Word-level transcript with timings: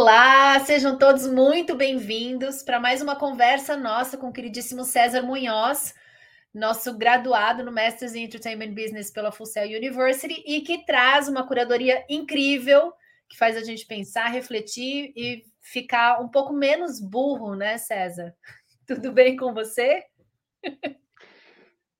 Olá, 0.00 0.60
sejam 0.60 0.96
todos 0.96 1.26
muito 1.26 1.74
bem-vindos 1.74 2.62
para 2.62 2.78
mais 2.78 3.02
uma 3.02 3.16
conversa 3.16 3.76
nossa 3.76 4.16
com 4.16 4.28
o 4.28 4.32
queridíssimo 4.32 4.84
César 4.84 5.22
Munhoz, 5.22 5.92
nosso 6.54 6.96
graduado 6.96 7.64
no 7.64 7.72
Masters 7.72 8.14
in 8.14 8.22
Entertainment 8.22 8.74
Business 8.74 9.10
pela 9.10 9.32
Full 9.32 9.46
Sail 9.46 9.76
University 9.76 10.40
e 10.46 10.60
que 10.60 10.86
traz 10.86 11.26
uma 11.26 11.44
curadoria 11.44 12.04
incrível 12.08 12.92
que 13.28 13.36
faz 13.36 13.56
a 13.56 13.64
gente 13.64 13.84
pensar, 13.86 14.28
refletir 14.28 15.12
e 15.16 15.42
ficar 15.60 16.22
um 16.22 16.28
pouco 16.28 16.52
menos 16.52 17.00
burro, 17.00 17.56
né, 17.56 17.76
César? 17.76 18.32
Tudo 18.86 19.10
bem 19.10 19.36
com 19.36 19.52
você? 19.52 20.04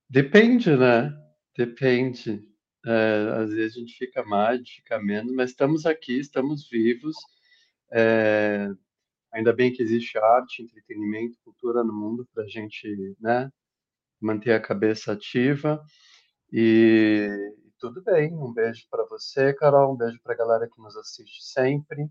Depende, 0.08 0.70
né? 0.76 1.12
Depende. 1.56 2.46
É, 2.86 3.42
às 3.42 3.52
vezes 3.52 3.76
a 3.76 3.80
gente 3.80 3.94
fica 3.98 4.22
mais, 4.22 4.60
fica 4.70 5.00
menos, 5.00 5.34
mas 5.34 5.50
estamos 5.50 5.84
aqui, 5.84 6.20
estamos 6.20 6.68
vivos. 6.70 7.16
É, 7.90 8.68
ainda 9.32 9.52
bem 9.52 9.72
que 9.72 9.82
existe 9.82 10.18
arte, 10.18 10.62
entretenimento, 10.62 11.38
cultura 11.44 11.82
no 11.84 11.92
mundo 11.92 12.28
para 12.34 12.44
a 12.44 12.48
gente 12.48 13.16
né, 13.20 13.50
manter 14.20 14.52
a 14.52 14.60
cabeça 14.60 15.12
ativa. 15.12 15.82
E, 16.52 17.28
tudo 17.78 18.02
bem. 18.02 18.34
Um 18.34 18.52
beijo 18.52 18.86
para 18.90 19.04
você, 19.06 19.54
Carol. 19.54 19.94
Um 19.94 19.96
beijo 19.96 20.20
para 20.22 20.34
a 20.34 20.36
galera 20.36 20.68
que 20.68 20.80
nos 20.80 20.96
assiste 20.96 21.44
sempre. 21.44 22.08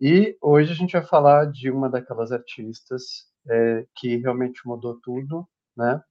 E 0.00 0.36
hoje 0.42 0.72
a 0.72 0.74
gente 0.74 0.92
vai 0.92 1.04
falar 1.04 1.50
de 1.50 1.70
uma 1.70 1.88
daquelas 1.88 2.32
artistas 2.32 3.30
é, 3.48 3.86
que 3.96 4.16
realmente 4.16 4.66
mudou 4.66 4.98
tudo, 5.00 5.48
né? 5.76 6.02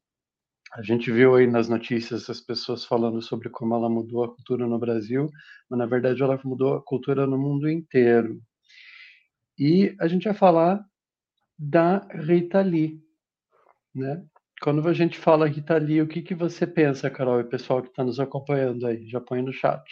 A 0.74 0.82
gente 0.82 1.12
viu 1.12 1.36
aí 1.36 1.48
nas 1.48 1.70
notícias 1.70 2.30
as 2.30 2.42
pessoas 2.42 2.84
falando 2.84 3.22
sobre 3.22 3.50
como 3.50 3.76
ela 3.76 3.90
mudou 3.90 4.24
a 4.24 4.34
cultura 4.34 4.66
no 4.66 4.80
Brasil, 4.80 5.30
mas 5.70 5.78
na 5.80 5.86
verdade 5.86 6.22
ela 6.24 6.40
mudou 6.44 6.76
a 6.76 6.84
cultura 6.84 7.28
no 7.28 7.38
mundo 7.38 7.70
inteiro. 7.70 8.42
E 9.58 9.96
a 10.00 10.08
gente 10.08 10.26
vai 10.26 10.34
falar 10.34 10.86
da 11.58 12.00
Rita 12.12 12.62
Lee, 12.62 13.02
né? 13.94 14.24
Quando 14.62 14.88
a 14.88 14.94
gente 14.94 15.18
fala 15.18 15.48
Rita 15.48 15.78
Lee, 15.78 16.02
o 16.02 16.08
que, 16.08 16.22
que 16.22 16.34
você 16.34 16.66
pensa, 16.66 17.10
Carol, 17.10 17.40
e 17.40 17.44
o 17.44 17.50
pessoal 17.50 17.82
que 17.82 17.90
está 17.90 18.04
nos 18.04 18.20
acompanhando 18.20 18.88
aí? 18.88 19.08
Já 19.08 19.20
põe 19.20 19.42
no 19.42 19.54
chat. 19.54 19.84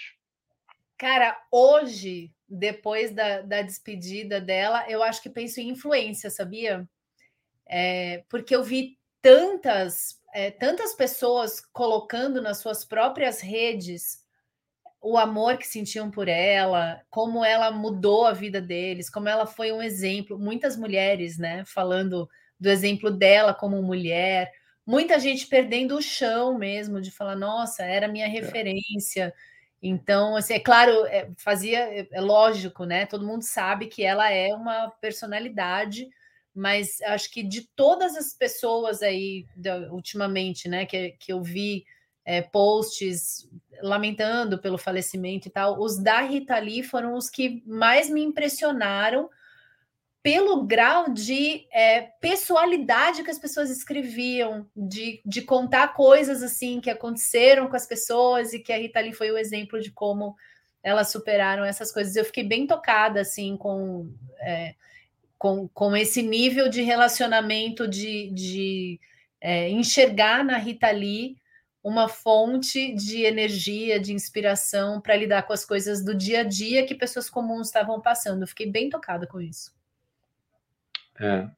Cara, 0.98 1.38
hoje, 1.52 2.34
depois 2.48 3.14
da, 3.14 3.42
da 3.42 3.62
despedida 3.62 4.40
dela, 4.40 4.90
eu 4.90 5.04
acho 5.04 5.22
que 5.22 5.30
penso 5.30 5.60
em 5.60 5.70
influência, 5.70 6.30
sabia? 6.30 6.88
É, 7.68 8.24
porque 8.30 8.56
eu 8.56 8.64
vi 8.64 8.98
tantas, 9.22 10.20
é, 10.34 10.52
tantas 10.52 10.94
pessoas 10.94 11.60
colocando 11.60 12.42
nas 12.42 12.58
suas 12.58 12.86
próprias 12.86 13.42
redes 13.42 14.23
o 15.04 15.18
amor 15.18 15.58
que 15.58 15.68
sentiam 15.68 16.10
por 16.10 16.30
ela, 16.30 17.02
como 17.10 17.44
ela 17.44 17.70
mudou 17.70 18.26
a 18.26 18.32
vida 18.32 18.62
deles, 18.62 19.10
como 19.10 19.28
ela 19.28 19.46
foi 19.46 19.72
um 19.74 19.84
exemplo. 19.84 20.40
Muitas 20.40 20.78
mulheres, 20.78 21.38
né, 21.38 21.64
falando 21.66 22.30
do 22.58 22.70
exemplo 22.70 23.12
dela 23.12 23.54
como 23.54 23.84
mulher, 23.84 24.50
muita 24.86 25.20
gente 25.20 25.46
perdendo 25.48 25.98
o 25.98 26.02
chão 26.02 26.58
mesmo, 26.58 27.02
de 27.02 27.12
falar, 27.12 27.36
nossa, 27.36 27.84
era 27.84 28.08
minha 28.08 28.28
é. 28.28 28.30
referência. 28.30 29.34
Então, 29.82 30.38
assim, 30.38 30.54
é 30.54 30.60
claro, 30.60 31.06
é, 31.08 31.30
fazia, 31.38 31.80
é, 31.80 32.08
é 32.10 32.22
lógico, 32.22 32.86
né? 32.86 33.06
Todo 33.06 33.28
mundo 33.28 33.44
sabe 33.44 33.88
que 33.88 34.04
ela 34.04 34.32
é 34.32 34.54
uma 34.54 34.90
personalidade, 35.02 36.08
mas 36.56 37.02
acho 37.02 37.30
que 37.30 37.44
de 37.44 37.68
todas 37.76 38.16
as 38.16 38.34
pessoas 38.34 39.02
aí, 39.02 39.46
ultimamente, 39.92 40.70
né, 40.70 40.86
que, 40.86 41.12
que 41.20 41.34
eu 41.34 41.44
vi 41.44 41.84
é, 42.26 42.42
posts 42.42 43.50
lamentando 43.82 44.58
pelo 44.60 44.78
falecimento 44.78 45.48
e 45.48 45.52
tal, 45.52 45.80
os 45.80 45.98
da 45.98 46.22
Rita 46.22 46.58
Lee 46.58 46.84
foram 46.84 47.16
os 47.16 47.30
que 47.30 47.62
mais 47.66 48.10
me 48.10 48.24
impressionaram 48.24 49.30
pelo 50.22 50.64
grau 50.64 51.10
de 51.10 51.68
é, 51.70 52.02
pessoalidade 52.22 53.24
que 53.24 53.30
as 53.30 53.38
pessoas 53.38 53.70
escreviam, 53.70 54.66
de, 54.74 55.22
de 55.26 55.42
contar 55.42 55.90
coisas 55.90 56.42
assim 56.42 56.80
que 56.80 56.90
aconteceram 56.90 57.68
com 57.68 57.76
as 57.76 57.86
pessoas 57.86 58.54
e 58.54 58.60
que 58.60 58.72
a 58.72 58.78
Rita 58.78 59.02
Lee 59.02 59.14
foi 59.14 59.30
o 59.32 59.38
exemplo 59.38 59.82
de 59.82 59.92
como 59.92 60.34
elas 60.82 61.12
superaram 61.12 61.66
essas 61.66 61.92
coisas. 61.92 62.16
Eu 62.16 62.24
fiquei 62.24 62.44
bem 62.46 62.66
tocada 62.66 63.20
assim 63.20 63.58
com, 63.58 64.10
é, 64.40 64.76
com, 65.38 65.68
com 65.68 65.96
esse 65.96 66.22
nível 66.22 66.70
de 66.70 66.82
relacionamento, 66.82 67.86
de, 67.86 68.32
de 68.32 69.00
é, 69.42 69.70
enxergar 69.70 70.42
na 70.46 70.58
Rita 70.58 70.90
Lee 70.90 71.36
uma 71.84 72.08
fonte 72.08 72.94
de 72.96 73.24
energia, 73.24 74.00
de 74.00 74.14
inspiração 74.14 75.02
para 75.02 75.18
lidar 75.18 75.44
com 75.44 75.52
as 75.52 75.66
coisas 75.66 76.04
do 76.04 76.16
dia 76.16 76.40
a 76.40 76.44
dia 76.44 76.86
que 76.86 76.96
pessoas 76.96 77.30
comuns 77.30 77.68
estavam 77.68 78.00
passando. 78.00 78.42
Eu 78.44 78.48
fiquei 78.48 78.72
bem 78.72 78.90
tocada 78.90 79.28
com 79.28 79.42
isso. 79.42 79.76
É. 81.20 81.50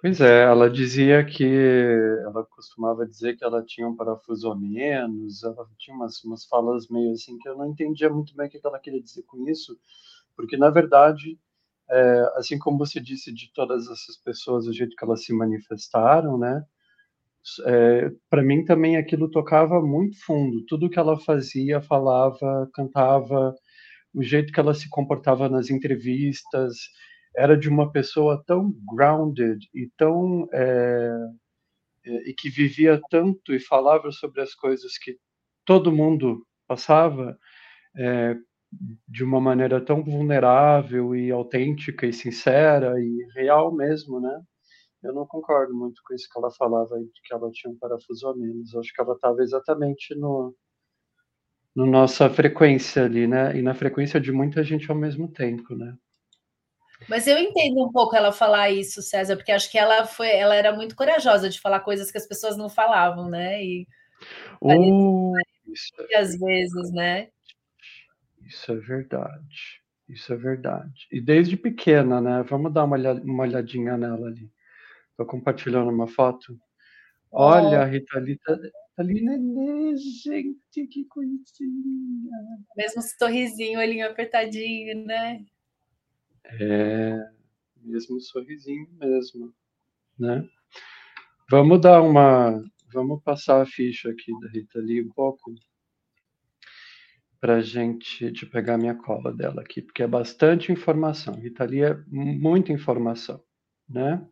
Pois 0.00 0.20
é, 0.20 0.44
ela 0.44 0.70
dizia 0.70 1.24
que 1.24 1.44
ela 2.22 2.44
costumava 2.44 3.04
dizer 3.04 3.36
que 3.36 3.44
ela 3.44 3.62
tinha 3.64 3.86
um 3.86 3.96
parafuso 3.96 4.50
a 4.50 4.56
menos, 4.56 5.42
ela 5.42 5.68
tinha 5.76 5.94
umas, 5.94 6.22
umas 6.22 6.44
falas 6.44 6.88
meio 6.88 7.12
assim 7.12 7.36
que 7.36 7.48
eu 7.48 7.56
não 7.56 7.66
entendia 7.66 8.08
muito 8.08 8.34
bem 8.34 8.46
o 8.46 8.50
que 8.50 8.60
ela 8.64 8.78
queria 8.78 9.02
dizer 9.02 9.24
com 9.24 9.48
isso, 9.48 9.76
porque 10.36 10.56
na 10.56 10.70
verdade, 10.70 11.36
é, 11.90 12.32
assim 12.36 12.58
como 12.58 12.78
você 12.78 13.00
disse 13.00 13.32
de 13.32 13.52
todas 13.52 13.88
essas 13.88 14.16
pessoas, 14.16 14.68
o 14.68 14.72
jeito 14.72 14.94
que 14.94 15.04
elas 15.04 15.24
se 15.24 15.32
manifestaram, 15.32 16.38
né? 16.38 16.64
É, 17.66 18.10
para 18.30 18.42
mim 18.42 18.64
também 18.64 18.96
aquilo 18.96 19.30
tocava 19.30 19.80
muito 19.80 20.16
fundo. 20.24 20.64
Tudo 20.66 20.90
que 20.90 20.98
ela 20.98 21.18
fazia, 21.18 21.80
falava, 21.80 22.68
cantava, 22.74 23.54
o 24.14 24.22
jeito 24.22 24.52
que 24.52 24.60
ela 24.60 24.74
se 24.74 24.88
comportava 24.90 25.48
nas 25.48 25.70
entrevistas, 25.70 26.76
era 27.36 27.56
de 27.56 27.68
uma 27.68 27.90
pessoa 27.92 28.42
tão 28.46 28.72
grounded 28.86 29.58
e 29.74 29.88
tão 29.96 30.48
é, 30.52 31.10
e 32.26 32.34
que 32.34 32.48
vivia 32.50 33.00
tanto 33.10 33.54
e 33.54 33.60
falava 33.60 34.10
sobre 34.10 34.40
as 34.40 34.54
coisas 34.54 34.98
que 34.98 35.16
todo 35.64 35.92
mundo 35.92 36.44
passava 36.66 37.38
é, 37.96 38.36
de 39.08 39.24
uma 39.24 39.40
maneira 39.40 39.80
tão 39.80 40.02
vulnerável 40.02 41.14
e 41.14 41.30
autêntica 41.30 42.06
e 42.06 42.12
sincera 42.12 42.94
e 43.00 43.26
real 43.34 43.74
mesmo, 43.74 44.20
né? 44.20 44.40
Eu 45.02 45.14
não 45.14 45.26
concordo 45.26 45.74
muito 45.74 46.02
com 46.04 46.14
isso 46.14 46.28
que 46.30 46.38
ela 46.38 46.50
falava, 46.50 46.98
de 46.98 47.22
que 47.22 47.32
ela 47.32 47.50
tinha 47.52 47.72
um 47.72 47.78
parafuso 47.78 48.28
a 48.28 48.36
menos. 48.36 48.74
acho 48.74 48.92
que 48.92 49.00
ela 49.00 49.14
estava 49.14 49.42
exatamente 49.42 50.14
no, 50.16 50.54
no 51.74 51.86
nossa 51.86 52.28
frequência 52.28 53.04
ali, 53.04 53.26
né? 53.26 53.56
E 53.56 53.62
na 53.62 53.74
frequência 53.74 54.20
de 54.20 54.32
muita 54.32 54.64
gente 54.64 54.90
ao 54.90 54.96
mesmo 54.96 55.28
tempo, 55.28 55.76
né? 55.76 55.96
Mas 57.08 57.28
eu 57.28 57.38
entendo 57.38 57.84
um 57.84 57.92
pouco 57.92 58.16
ela 58.16 58.32
falar 58.32 58.70
isso, 58.70 59.00
César, 59.00 59.36
porque 59.36 59.52
acho 59.52 59.70
que 59.70 59.78
ela 59.78 60.04
foi, 60.04 60.30
ela 60.30 60.54
era 60.54 60.74
muito 60.74 60.96
corajosa 60.96 61.48
de 61.48 61.60
falar 61.60 61.80
coisas 61.80 62.10
que 62.10 62.18
as 62.18 62.26
pessoas 62.26 62.56
não 62.56 62.68
falavam, 62.68 63.30
né? 63.30 63.62
E 63.62 63.86
uh, 64.60 65.32
é 66.10 66.16
às 66.18 66.36
vezes, 66.36 66.92
né? 66.92 67.28
Isso 68.44 68.72
é 68.72 68.76
verdade. 68.76 69.80
Isso 70.08 70.32
é 70.32 70.36
verdade. 70.36 71.06
E 71.12 71.20
desde 71.20 71.56
pequena, 71.56 72.20
né? 72.20 72.42
Vamos 72.48 72.72
dar 72.72 72.84
uma 72.84 73.42
olhadinha 73.44 73.96
nela 73.96 74.26
ali. 74.26 74.50
Estou 75.18 75.26
compartilhando 75.26 75.90
uma 75.90 76.06
foto. 76.06 76.56
Olha, 77.32 77.80
a 77.80 77.84
Rita 77.84 78.16
ali 78.16 78.38
tá, 78.38 78.56
tá 78.56 79.02
ali, 79.02 79.20
nenê, 79.20 79.96
gente, 79.96 80.86
que 80.86 81.04
coisinha. 81.06 82.30
Mesmo 82.76 83.02
sorrisinho, 83.02 83.80
olhinho 83.80 84.06
apertadinho, 84.06 85.04
né? 85.04 85.44
É, 86.44 87.18
mesmo 87.82 88.20
sorrisinho 88.20 88.88
mesmo, 88.92 89.52
né? 90.16 90.48
Vamos 91.50 91.80
dar 91.80 92.00
uma, 92.00 92.62
vamos 92.92 93.20
passar 93.24 93.60
a 93.60 93.66
ficha 93.66 94.10
aqui 94.10 94.30
da 94.40 94.48
Rita 94.50 94.78
ali 94.78 95.02
um 95.02 95.10
pouco 95.10 95.52
para 97.40 97.60
gente, 97.60 98.30
de 98.30 98.46
pegar 98.46 98.78
minha 98.78 98.94
cola 98.94 99.32
dela 99.32 99.62
aqui, 99.62 99.82
porque 99.82 100.04
é 100.04 100.06
bastante 100.06 100.70
informação. 100.70 101.34
Rita 101.34 101.64
Lee 101.64 101.82
é 101.82 101.96
muita 102.06 102.72
informação, 102.72 103.42
né? 103.88 104.24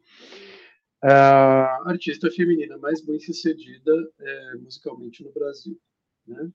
A 1.12 1.90
artista 1.90 2.30
feminina 2.30 2.78
mais 2.78 3.04
bem 3.04 3.18
sucedida 3.20 3.92
é, 4.18 4.54
musicalmente 4.56 5.22
no 5.22 5.32
Brasil. 5.32 5.78
Né? 6.26 6.50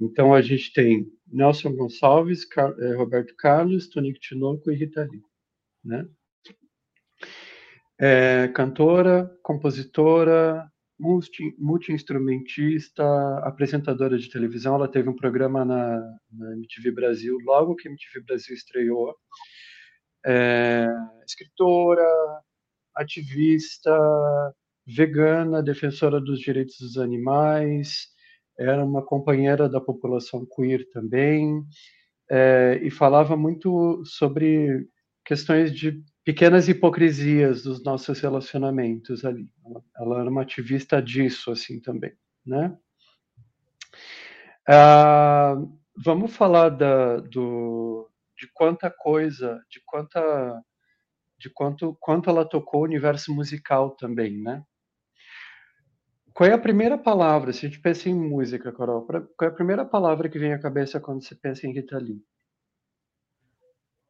Então 0.00 0.32
a 0.32 0.40
gente 0.40 0.72
tem 0.72 1.12
Nelson 1.26 1.74
Gonçalves, 1.74 2.44
Car 2.44 2.74
é, 2.80 2.94
Roberto 2.94 3.34
Carlos, 3.36 3.88
Tonico 3.88 4.18
Tinoco 4.18 4.70
e 4.70 4.74
Rita 4.74 5.02
Lee. 5.02 5.22
Né? 5.84 6.08
É, 7.98 8.48
cantora, 8.48 9.30
compositora, 9.42 10.66
multi-instrumentista, 11.58 13.04
apresentadora 13.40 14.18
de 14.18 14.30
televisão. 14.30 14.74
Ela 14.74 14.88
teve 14.88 15.08
um 15.08 15.16
programa 15.16 15.64
na, 15.64 15.98
na 16.32 16.52
MTV 16.52 16.92
Brasil, 16.92 17.38
logo 17.42 17.74
que 17.74 17.88
a 17.88 17.90
MTV 17.90 18.20
Brasil 18.24 18.54
estreou. 18.54 19.14
É, 20.24 20.86
escritora, 21.26 22.06
ativista 22.94 23.90
vegana, 24.86 25.62
defensora 25.62 26.20
dos 26.20 26.40
direitos 26.40 26.78
dos 26.80 26.98
animais, 26.98 28.08
era 28.58 28.84
uma 28.84 29.02
companheira 29.02 29.68
da 29.68 29.80
população 29.80 30.46
queer 30.46 30.88
também, 30.90 31.64
é, 32.30 32.78
e 32.82 32.90
falava 32.90 33.36
muito 33.36 34.02
sobre 34.04 34.88
questões 35.24 35.72
de 35.72 36.02
pequenas 36.24 36.68
hipocrisias 36.68 37.62
dos 37.62 37.82
nossos 37.82 38.20
relacionamentos 38.20 39.24
ali. 39.24 39.48
Ela, 39.64 39.84
ela 39.96 40.20
era 40.20 40.30
uma 40.30 40.42
ativista 40.42 41.00
disso, 41.00 41.50
assim, 41.50 41.80
também, 41.80 42.12
né? 42.44 42.76
Ah, 44.68 45.56
vamos 45.96 46.34
falar 46.36 46.68
da, 46.68 47.16
do, 47.16 48.08
de 48.38 48.48
quanta 48.52 48.90
coisa, 48.90 49.60
de 49.68 49.80
quanta, 49.84 50.62
de 51.40 51.48
quanto, 51.48 51.96
quanto 51.98 52.28
ela 52.28 52.44
tocou 52.44 52.82
o 52.82 52.84
universo 52.84 53.34
musical 53.34 53.90
também, 53.92 54.38
né? 54.38 54.62
Qual 56.34 56.48
é 56.48 56.52
a 56.52 56.58
primeira 56.58 56.96
palavra, 56.96 57.52
se 57.52 57.66
a 57.66 57.68
gente 57.68 57.80
pensa 57.80 58.08
em 58.08 58.14
música, 58.14 58.70
Carol, 58.72 59.06
qual 59.06 59.24
é 59.42 59.46
a 59.46 59.54
primeira 59.54 59.84
palavra 59.84 60.28
que 60.28 60.38
vem 60.38 60.52
à 60.52 60.58
cabeça 60.58 61.00
quando 61.00 61.24
você 61.24 61.34
pensa 61.34 61.66
em 61.66 61.72
Rita 61.72 61.98
Lee? 61.98 62.22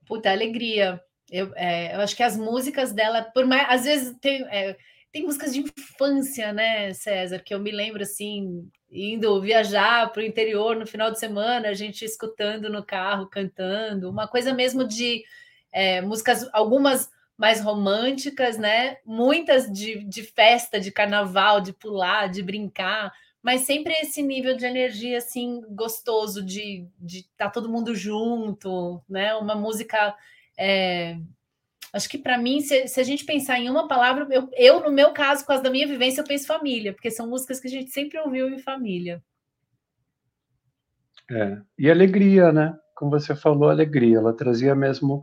Puta, 0.06 0.30
alegria. 0.30 1.00
Eu, 1.30 1.52
é, 1.54 1.94
eu 1.94 2.00
acho 2.00 2.16
que 2.16 2.22
as 2.24 2.36
músicas 2.36 2.92
dela, 2.92 3.22
por 3.22 3.46
mais, 3.46 3.66
às 3.68 3.84
vezes 3.84 4.18
tem, 4.20 4.42
é, 4.48 4.76
tem 5.12 5.22
músicas 5.22 5.52
de 5.52 5.60
infância, 5.60 6.52
né, 6.52 6.92
César, 6.92 7.38
que 7.38 7.54
eu 7.54 7.60
me 7.60 7.70
lembro 7.70 8.02
assim, 8.02 8.68
indo 8.90 9.40
viajar 9.40 10.12
para 10.12 10.20
o 10.20 10.24
interior 10.24 10.74
no 10.74 10.86
final 10.86 11.12
de 11.12 11.18
semana, 11.20 11.68
a 11.68 11.74
gente 11.74 12.04
escutando 12.04 12.68
no 12.68 12.84
carro, 12.84 13.28
cantando, 13.28 14.10
uma 14.10 14.26
coisa 14.26 14.52
mesmo 14.52 14.84
de 14.84 15.22
é, 15.72 16.00
músicas, 16.00 16.48
algumas 16.52 17.10
mais 17.40 17.62
românticas, 17.62 18.58
né? 18.58 18.98
Muitas 19.02 19.72
de, 19.72 20.04
de 20.04 20.22
festa, 20.22 20.78
de 20.78 20.90
carnaval, 20.92 21.58
de 21.62 21.72
pular, 21.72 22.28
de 22.28 22.42
brincar, 22.42 23.10
mas 23.42 23.62
sempre 23.62 23.94
esse 23.94 24.22
nível 24.22 24.54
de 24.54 24.66
energia 24.66 25.16
assim 25.16 25.62
gostoso 25.70 26.44
de 26.44 26.86
estar 27.02 27.46
tá 27.46 27.50
todo 27.50 27.70
mundo 27.70 27.94
junto, 27.94 29.02
né? 29.08 29.34
Uma 29.36 29.54
música 29.54 30.14
é, 30.58 31.16
acho 31.94 32.10
que 32.10 32.18
para 32.18 32.36
mim, 32.36 32.60
se, 32.60 32.86
se, 32.86 33.00
a 33.00 33.04
gente 33.04 33.24
pensar 33.24 33.58
em 33.58 33.70
uma 33.70 33.88
palavra, 33.88 34.28
eu, 34.30 34.50
eu, 34.52 34.80
no 34.80 34.92
meu 34.92 35.14
caso, 35.14 35.40
por 35.40 35.48
causa 35.48 35.62
da 35.62 35.70
minha 35.70 35.86
vivência, 35.86 36.20
eu 36.20 36.26
penso 36.26 36.46
família, 36.46 36.92
porque 36.92 37.10
são 37.10 37.26
músicas 37.26 37.58
que 37.58 37.68
a 37.68 37.70
gente 37.70 37.90
sempre 37.90 38.18
ouviu 38.18 38.50
em 38.50 38.58
família. 38.58 39.22
É. 41.30 41.56
E 41.78 41.90
alegria, 41.90 42.52
né? 42.52 42.76
Como 42.94 43.10
você 43.10 43.34
falou, 43.34 43.70
alegria. 43.70 44.18
Ela 44.18 44.36
trazia 44.36 44.74
mesmo 44.74 45.22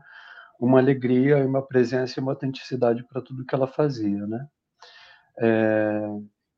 uma 0.60 0.80
alegria, 0.80 1.46
uma 1.46 1.66
presença 1.66 2.20
e 2.20 2.24
uma 2.24 2.32
autenticidade 2.32 3.04
para 3.08 3.22
tudo 3.22 3.46
que 3.46 3.54
ela 3.54 3.68
fazia, 3.68 4.26
né? 4.28 4.48
É... 5.40 6.02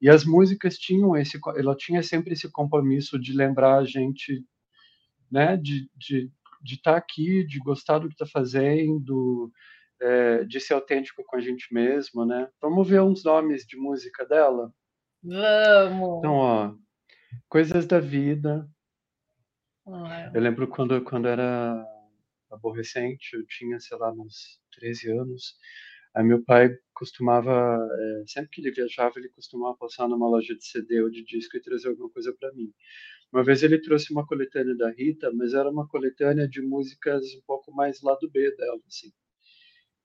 E 0.01 0.09
as 0.09 0.23
músicas 0.23 0.77
tinham 0.77 1.15
esse, 1.17 1.37
ela 1.57 1.75
tinha 1.75 2.01
sempre 2.01 2.33
esse 2.33 2.49
compromisso 2.49 3.19
de 3.19 3.33
lembrar 3.33 3.79
a 3.79 3.85
gente, 3.85 4.45
né? 5.31 5.57
De, 5.57 5.89
de, 5.95 6.31
de 6.61 6.75
estar 6.75 6.93
tá 6.93 6.97
aqui, 6.97 7.45
de 7.45 7.59
gostar 7.59 7.99
do 7.99 8.07
que 8.07 8.13
está 8.13 8.25
fazendo, 8.25 9.51
é, 10.01 10.43
de 10.45 10.59
ser 10.59 10.73
autêntico 10.73 11.23
com 11.25 11.35
a 11.35 11.41
gente 11.41 11.73
mesmo, 11.73 12.25
né? 12.25 12.47
Vamos 12.61 12.87
ver 12.87 13.01
uns 13.01 13.23
nomes 13.23 13.65
de 13.65 13.75
música 13.75 14.25
dela? 14.25 14.71
Vamos! 15.21 16.19
Então, 16.19 16.33
ó, 16.35 16.73
Coisas 17.47 17.85
da 17.85 17.99
Vida. 17.99 18.67
Ah, 19.85 20.31
eu 20.33 20.41
lembro 20.41 20.67
quando, 20.67 21.01
quando 21.01 21.27
era 21.27 21.85
aborrecente, 22.51 23.35
eu 23.35 23.45
tinha, 23.45 23.79
sei 23.79 23.97
lá, 23.97 24.11
uns 24.11 24.59
13 24.71 25.11
anos. 25.11 25.55
Aí 26.15 26.23
meu 26.23 26.43
pai 26.43 26.69
costumava, 26.93 27.51
é, 27.51 28.23
sempre 28.27 28.49
que 28.51 28.61
ele 28.61 28.71
viajava, 28.71 29.13
ele 29.17 29.29
costumava 29.29 29.77
passar 29.77 30.07
numa 30.07 30.27
loja 30.27 30.55
de 30.55 30.65
CD 30.65 31.01
ou 31.01 31.09
de 31.09 31.23
disco 31.23 31.55
e 31.57 31.61
trazer 31.61 31.89
alguma 31.89 32.09
coisa 32.09 32.35
para 32.39 32.51
mim. 32.53 32.73
Uma 33.31 33.43
vez 33.43 33.61
ele 33.61 33.79
trouxe 33.79 34.11
uma 34.11 34.25
coletânea 34.25 34.75
da 34.75 34.89
Rita, 34.91 35.31
mas 35.31 35.53
era 35.53 35.69
uma 35.69 35.87
coletânea 35.87 36.47
de 36.47 36.61
músicas 36.61 37.23
um 37.35 37.41
pouco 37.45 37.71
mais 37.71 38.01
lado 38.01 38.29
B 38.29 38.55
dela, 38.55 38.81
assim. 38.87 39.11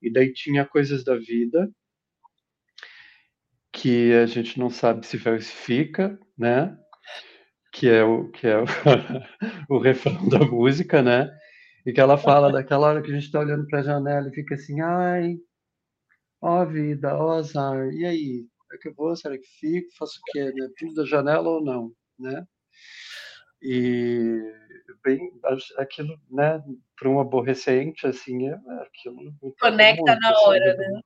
E 0.02 0.12
daí 0.12 0.32
tinha 0.32 0.67
Coisas 0.67 1.02
da 1.02 1.17
Vida, 1.17 1.73
que 3.73 4.12
a 4.12 4.26
gente 4.26 4.58
não 4.58 4.70
sabe 4.70 5.06
se 5.06 5.19
fica, 5.19 6.19
né? 6.37 6.76
Que 7.73 7.88
é 7.88 8.05
o 8.05 8.31
que 8.31 8.46
é 8.46 8.58
o, 8.58 8.64
o 9.69 9.79
refrão 9.79 10.29
da 10.29 10.38
música, 10.41 11.02
né? 11.02 11.31
E 11.87 11.93
que 11.93 12.01
ela 12.01 12.17
fala 12.17 12.51
daquela 12.51 12.89
hora 12.89 13.03
que 13.03 13.11
a 13.11 13.15
gente 13.15 13.27
está 13.27 13.41
olhando 13.41 13.67
para 13.67 13.81
a 13.81 13.83
janela 13.83 14.29
e 14.29 14.35
fica 14.35 14.55
assim, 14.55 14.81
ai, 14.81 15.37
ó 16.41 16.65
vida, 16.65 17.17
ó 17.17 17.33
azar, 17.33 17.89
e 17.93 18.05
aí? 18.05 18.47
É 18.73 18.79
que 18.79 18.89
eu 18.89 18.95
vou, 18.95 19.15
será 19.15 19.37
que 19.39 19.47
fico? 19.61 19.89
Faço 19.97 20.19
o 20.19 20.33
quê? 20.33 20.45
Né? 20.45 20.69
Pulo 20.79 20.95
da 20.95 21.05
janela 21.05 21.49
ou 21.49 21.63
não? 21.63 21.93
Né? 22.19 22.45
E 23.63 24.41
bem, 25.05 25.31
aquilo, 25.79 26.19
né, 26.31 26.63
para 26.99 27.09
um 27.09 27.21
aborrecente, 27.21 28.07
assim, 28.07 28.49
é, 28.49 28.53
é 28.53 28.83
aquilo. 28.83 29.33
Conecta 29.61 30.03
muito, 30.03 30.21
na 30.21 30.31
assim, 30.31 30.47
hora, 30.47 30.77
né? 30.77 31.01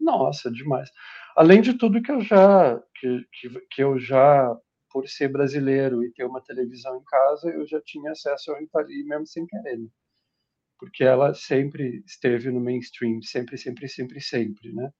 Nossa, 0.00 0.50
demais. 0.50 0.90
Além 1.36 1.60
de 1.60 1.74
tudo 1.74 2.02
que 2.02 2.10
eu 2.10 2.20
já, 2.20 2.80
que, 2.94 3.24
que, 3.32 3.60
que, 3.70 3.82
eu 3.82 3.98
já, 3.98 4.56
por 4.98 5.08
ser 5.08 5.28
brasileiro 5.28 6.02
e 6.02 6.10
ter 6.10 6.24
uma 6.24 6.40
televisão 6.40 6.96
em 6.96 7.04
casa, 7.04 7.48
eu 7.50 7.64
já 7.64 7.80
tinha 7.80 8.10
acesso 8.10 8.50
ao 8.50 8.58
Rita 8.58 8.80
Lee 8.80 9.04
mesmo 9.04 9.28
sem 9.28 9.46
querer. 9.46 9.78
Né? 9.78 9.88
Porque 10.76 11.04
ela 11.04 11.32
sempre 11.34 12.02
esteve 12.04 12.50
no 12.50 12.58
mainstream, 12.58 13.22
sempre, 13.22 13.56
sempre, 13.56 13.88
sempre, 13.88 14.20
sempre, 14.20 14.72
né? 14.72 14.92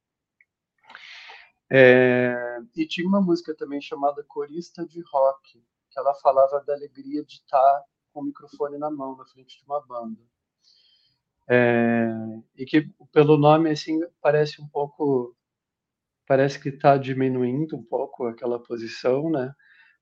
É, 1.69 2.61
e 2.77 2.87
tinha 2.87 3.09
uma 3.09 3.21
música 3.21 3.56
também 3.56 3.81
chamada 3.81 4.23
Corista 4.23 4.87
de 4.87 5.03
Rock, 5.12 5.61
que 5.91 5.99
ela 5.99 6.15
falava 6.15 6.62
da 6.65 6.75
alegria 6.75 7.25
de 7.25 7.35
estar 7.35 7.83
com 8.12 8.21
o 8.21 8.25
microfone 8.25 8.79
na 8.79 8.93
mão, 8.93 9.17
na 9.17 9.27
frente 9.27 9.59
de 9.59 9.65
uma 9.65 9.85
banda. 9.85 10.23
É, 11.51 12.09
e 12.56 12.65
que 12.65 12.89
pelo 13.11 13.37
nome 13.37 13.71
assim 13.71 13.99
parece 14.21 14.62
um 14.62 14.69
pouco 14.69 15.35
parece 16.25 16.61
que 16.61 16.69
está 16.69 16.97
diminuindo 16.97 17.77
um 17.77 17.83
pouco 17.83 18.27
aquela 18.27 18.62
posição, 18.62 19.29
né? 19.29 19.53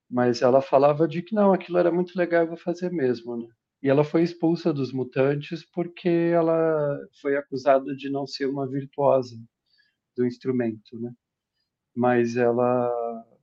Mas 0.09 0.43
ela 0.43 0.63
falava 0.63 1.09
de 1.09 1.23
que 1.23 1.35
não, 1.35 1.53
aquilo 1.53 1.79
era 1.79 1.91
muito 1.91 2.17
legal, 2.17 2.43
eu 2.43 2.49
vou 2.49 2.57
fazer 2.57 2.91
mesmo, 2.93 3.37
né? 3.37 3.49
E 3.83 3.89
ela 3.89 4.05
foi 4.05 4.23
expulsa 4.23 4.73
dos 4.73 4.93
mutantes 4.93 5.65
porque 5.73 6.09
ela 6.09 6.99
foi 7.21 7.37
acusada 7.37 7.95
de 7.95 8.09
não 8.09 8.27
ser 8.27 8.47
uma 8.47 8.69
virtuosa 8.69 9.37
do 10.17 10.25
instrumento, 10.25 10.99
né? 10.99 11.13
Mas 11.95 12.37
ela, 12.37 12.91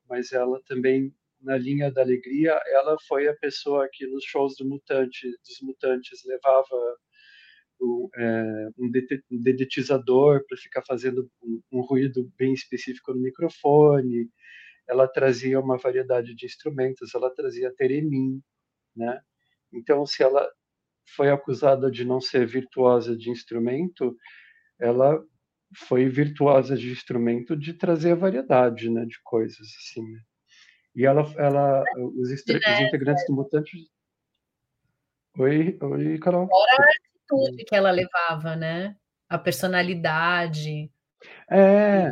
mas 0.09 0.31
ela 0.31 0.61
também 0.65 1.13
na 1.43 1.57
linha 1.57 1.91
da 1.91 2.01
alegria, 2.01 2.59
ela 2.67 2.97
foi 3.07 3.27
a 3.27 3.35
pessoa 3.35 3.87
que 3.91 4.07
nos 4.07 4.23
shows 4.23 4.55
do 4.57 4.65
Mutante, 4.65 5.29
dos 5.45 5.59
Mutantes 5.61 6.23
levava 6.25 6.97
o, 7.79 8.09
é, 8.15 8.69
um 8.77 8.89
dedetizador 9.41 10.43
para 10.47 10.57
ficar 10.57 10.81
fazendo 10.83 11.29
um, 11.43 11.61
um, 11.71 11.81
ruído 11.81 12.31
bem 12.37 12.53
específico 12.53 13.13
no 13.13 13.21
microfone. 13.21 14.29
Ela 14.87 15.07
trazia 15.07 15.59
uma 15.59 15.77
variedade 15.77 16.35
de 16.35 16.45
instrumentos, 16.45 17.13
ela 17.15 17.33
trazia 17.33 17.73
teremin, 17.75 18.41
né? 18.95 19.21
Então, 19.71 20.05
se 20.05 20.21
ela 20.21 20.47
foi 21.15 21.29
acusada 21.29 21.89
de 21.89 22.05
não 22.05 22.21
ser 22.21 22.45
virtuosa 22.45 23.15
de 23.15 23.29
instrumento, 23.29 24.15
ela 24.79 25.21
foi 25.75 26.07
virtuosa 26.07 26.75
de 26.75 26.91
instrumento 26.91 27.55
de 27.55 27.73
trazer 27.73 28.11
a 28.11 28.15
variedade, 28.15 28.89
né, 28.89 29.05
de 29.05 29.19
coisas 29.23 29.67
assim. 29.79 30.03
Né? 30.03 30.19
E 30.95 31.05
ela, 31.05 31.23
ela 31.37 31.83
os, 31.97 32.29
os 32.29 32.79
integrantes 32.81 33.25
do 33.27 33.33
Mutante. 33.33 33.89
Oi, 35.37 35.77
oi, 35.81 36.19
Carol. 36.19 36.47
Fora 36.47 36.71
a 36.71 36.89
atitude 36.89 37.65
que 37.65 37.75
ela 37.75 37.89
levava, 37.89 38.55
né? 38.55 38.95
A 39.27 39.39
personalidade. 39.39 40.91
É, 41.49 41.57
é 41.57 42.11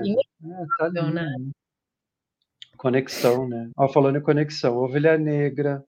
tá 0.78 0.86
ali, 0.86 1.14
né? 1.14 1.28
Conexão, 2.82 3.48
né? 3.48 3.70
Ó, 3.78 3.88
falando 3.88 4.18
em 4.18 4.24
conexão, 4.24 4.76
Ovelha 4.76 5.16
Negra, 5.16 5.86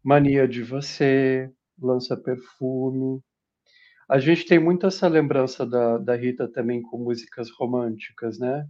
Mania 0.00 0.46
de 0.46 0.62
Você, 0.62 1.50
Lança 1.76 2.16
Perfume. 2.16 3.20
A 4.08 4.20
gente 4.20 4.46
tem 4.46 4.60
muito 4.60 4.86
essa 4.86 5.08
lembrança 5.08 5.66
da, 5.66 5.98
da 5.98 6.14
Rita 6.14 6.46
também 6.46 6.80
com 6.80 6.98
músicas 6.98 7.50
românticas, 7.50 8.38
né? 8.38 8.64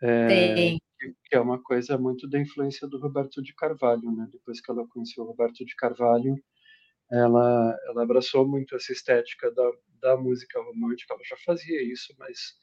É, 0.00 0.54
tem 0.54 0.78
que 0.98 1.36
é 1.36 1.38
uma 1.38 1.62
coisa 1.62 1.98
muito 1.98 2.26
da 2.26 2.40
influência 2.40 2.88
do 2.88 2.98
Roberto 2.98 3.42
de 3.42 3.54
Carvalho, 3.54 4.10
né? 4.16 4.26
Depois 4.32 4.62
que 4.62 4.70
ela 4.70 4.88
conheceu 4.88 5.22
o 5.24 5.26
Roberto 5.26 5.62
de 5.62 5.76
Carvalho, 5.76 6.42
ela, 7.10 7.78
ela 7.88 8.02
abraçou 8.02 8.48
muito 8.48 8.74
essa 8.74 8.92
estética 8.92 9.52
da, 9.52 9.70
da 10.00 10.16
música 10.16 10.58
romântica. 10.58 11.12
Ela 11.12 11.22
já 11.22 11.36
fazia 11.44 11.82
isso, 11.82 12.14
mas 12.18 12.54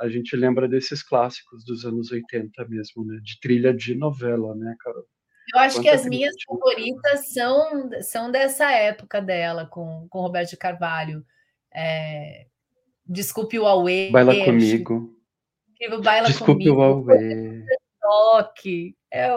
a 0.00 0.08
gente 0.08 0.36
lembra 0.36 0.68
desses 0.68 1.02
clássicos 1.02 1.64
dos 1.64 1.84
anos 1.84 2.10
80 2.10 2.66
mesmo, 2.68 3.04
né? 3.04 3.18
De 3.22 3.38
trilha 3.40 3.72
de 3.72 3.94
novela, 3.94 4.54
né, 4.54 4.74
Carol? 4.80 5.04
Eu 5.54 5.60
acho 5.60 5.76
Quanta 5.76 5.82
que 5.82 5.94
as 5.94 6.06
minhas 6.06 6.34
favoritas 6.46 7.32
são, 7.32 7.90
são 8.00 8.30
dessa 8.30 8.70
época 8.70 9.20
dela, 9.20 9.66
com, 9.66 10.06
com 10.08 10.20
Roberto 10.20 10.50
de 10.50 10.56
Carvalho. 10.56 11.24
É... 11.74 12.46
Desculpe 13.04 13.58
o 13.58 13.66
Aue. 13.66 14.10
Baila 14.10 14.44
comigo. 14.44 15.16
Baila 16.02 16.28
Desculpe 16.28 16.64
comigo. 16.64 16.76
o 16.76 16.82
Aue 16.82 17.64
toque. 18.02 18.96
É 19.10 19.30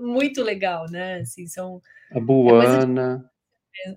muito 0.00 0.42
legal, 0.42 0.86
né? 0.90 1.20
Assim, 1.20 1.46
são, 1.46 1.80
a 2.10 2.20
Buana. 2.20 3.30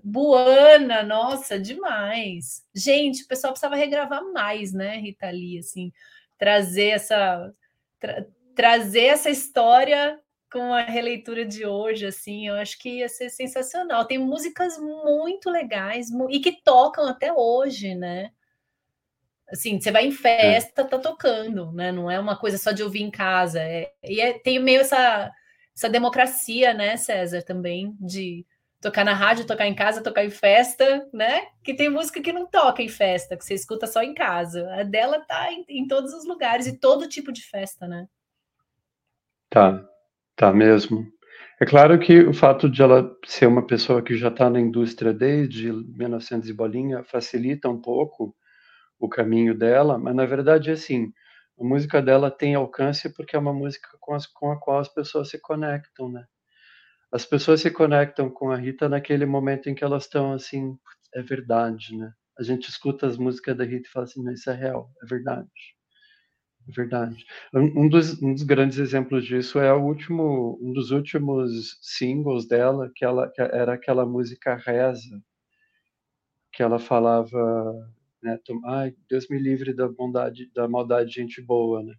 Buana, 0.02 1.02
nossa, 1.02 1.58
demais. 1.58 2.64
Gente, 2.74 3.24
o 3.24 3.28
pessoal 3.28 3.52
precisava 3.52 3.76
regravar 3.76 4.22
mais, 4.32 4.72
né, 4.72 4.96
Rita 4.98 5.30
Lee, 5.30 5.58
assim, 5.58 5.92
trazer 6.38 6.88
essa 6.90 7.52
tra 8.00 8.26
trazer 8.54 9.04
essa 9.04 9.30
história 9.30 10.20
com 10.50 10.74
a 10.74 10.82
releitura 10.82 11.44
de 11.44 11.64
hoje, 11.64 12.06
assim, 12.06 12.48
eu 12.48 12.54
acho 12.54 12.76
que 12.78 12.98
ia 12.98 13.08
ser 13.08 13.30
sensacional. 13.30 14.04
Tem 14.04 14.18
músicas 14.18 14.78
muito 14.78 15.48
legais 15.50 16.08
e 16.30 16.40
que 16.40 16.60
tocam 16.62 17.06
até 17.06 17.32
hoje, 17.32 17.94
né? 17.94 18.32
Assim, 19.50 19.80
você 19.80 19.90
vai 19.90 20.06
em 20.06 20.10
festa, 20.10 20.84
tá 20.84 20.98
tocando, 20.98 21.72
né? 21.72 21.92
Não 21.92 22.10
é 22.10 22.18
uma 22.18 22.36
coisa 22.36 22.58
só 22.58 22.72
de 22.72 22.82
ouvir 22.82 23.02
em 23.02 23.10
casa. 23.10 23.60
É, 23.60 23.92
e 24.02 24.20
é, 24.20 24.38
tem 24.38 24.58
meio 24.58 24.80
essa, 24.80 25.32
essa 25.74 25.88
democracia, 25.88 26.74
né, 26.74 26.96
César, 26.96 27.42
também, 27.42 27.96
de 28.00 28.44
tocar 28.80 29.04
na 29.04 29.14
rádio, 29.14 29.46
tocar 29.46 29.66
em 29.66 29.74
casa, 29.74 30.02
tocar 30.02 30.24
em 30.24 30.30
festa, 30.30 31.06
né? 31.12 31.48
Que 31.64 31.74
tem 31.74 31.88
música 31.88 32.20
que 32.20 32.32
não 32.32 32.46
toca 32.46 32.82
em 32.82 32.88
festa, 32.88 33.36
que 33.36 33.44
você 33.44 33.54
escuta 33.54 33.86
só 33.86 34.02
em 34.02 34.14
casa. 34.14 34.72
A 34.74 34.82
dela 34.82 35.20
tá 35.20 35.52
em, 35.52 35.64
em 35.68 35.86
todos 35.86 36.12
os 36.14 36.26
lugares 36.26 36.66
e 36.66 36.78
todo 36.78 37.08
tipo 37.08 37.32
de 37.32 37.42
festa, 37.42 37.86
né? 37.86 38.06
Tá, 39.50 39.84
tá 40.36 40.52
mesmo. 40.52 41.06
É 41.60 41.66
claro 41.66 41.98
que 41.98 42.20
o 42.20 42.32
fato 42.32 42.70
de 42.70 42.80
ela 42.80 43.10
ser 43.26 43.46
uma 43.46 43.66
pessoa 43.66 44.00
que 44.00 44.16
já 44.16 44.28
está 44.28 44.48
na 44.48 44.60
indústria 44.60 45.12
desde 45.12 45.72
1900 45.72 46.48
e 46.48 46.52
bolinha 46.52 47.02
facilita 47.02 47.68
um 47.68 47.80
pouco 47.80 48.34
o 48.98 49.08
caminho 49.08 49.56
dela, 49.56 49.98
mas 49.98 50.14
na 50.14 50.24
verdade, 50.24 50.70
assim, 50.70 51.12
a 51.58 51.64
música 51.64 52.00
dela 52.00 52.30
tem 52.30 52.54
alcance 52.54 53.12
porque 53.12 53.34
é 53.34 53.38
uma 53.38 53.52
música 53.52 53.88
com, 54.00 54.14
as, 54.14 54.26
com 54.26 54.52
a 54.52 54.60
qual 54.60 54.78
as 54.78 54.88
pessoas 54.88 55.30
se 55.30 55.40
conectam, 55.40 56.08
né? 56.08 56.24
As 57.12 57.24
pessoas 57.24 57.60
se 57.60 57.70
conectam 57.70 58.30
com 58.30 58.50
a 58.50 58.56
Rita 58.56 58.88
naquele 58.88 59.24
momento 59.26 59.68
em 59.68 59.74
que 59.74 59.84
elas 59.84 60.04
estão 60.04 60.32
assim, 60.32 60.76
é 61.14 61.22
verdade, 61.22 61.96
né? 61.96 62.12
A 62.38 62.42
gente 62.42 62.68
escuta 62.68 63.06
as 63.06 63.16
músicas 63.16 63.56
da 63.56 63.64
Rita 63.64 63.88
e 63.88 63.90
fala 63.90 64.04
assim, 64.04 64.30
isso 64.32 64.50
é 64.50 64.54
real, 64.54 64.90
é 65.02 65.06
verdade. 65.06 65.50
É 66.68 66.72
verdade. 66.72 67.24
Um 67.54 67.88
dos, 67.88 68.22
um 68.22 68.34
dos 68.34 68.42
grandes 68.42 68.78
exemplos 68.78 69.24
disso 69.24 69.58
é 69.58 69.72
o 69.72 69.82
último, 69.82 70.58
um 70.62 70.72
dos 70.72 70.90
últimos 70.90 71.78
singles 71.80 72.46
dela, 72.46 72.90
que 72.94 73.04
ela 73.04 73.30
que 73.30 73.40
era 73.40 73.72
aquela 73.72 74.04
música 74.04 74.54
Reza, 74.54 75.22
que 76.52 76.62
ela 76.62 76.78
falava 76.78 77.72
né? 78.22 78.38
Ai, 78.66 78.94
Deus 79.08 79.28
me 79.28 79.38
livre 79.38 79.72
da 79.74 79.88
bondade, 79.88 80.50
da 80.54 80.68
maldade 80.68 81.10
de 81.10 81.16
gente 81.16 81.40
boa, 81.42 81.82
né? 81.82 81.94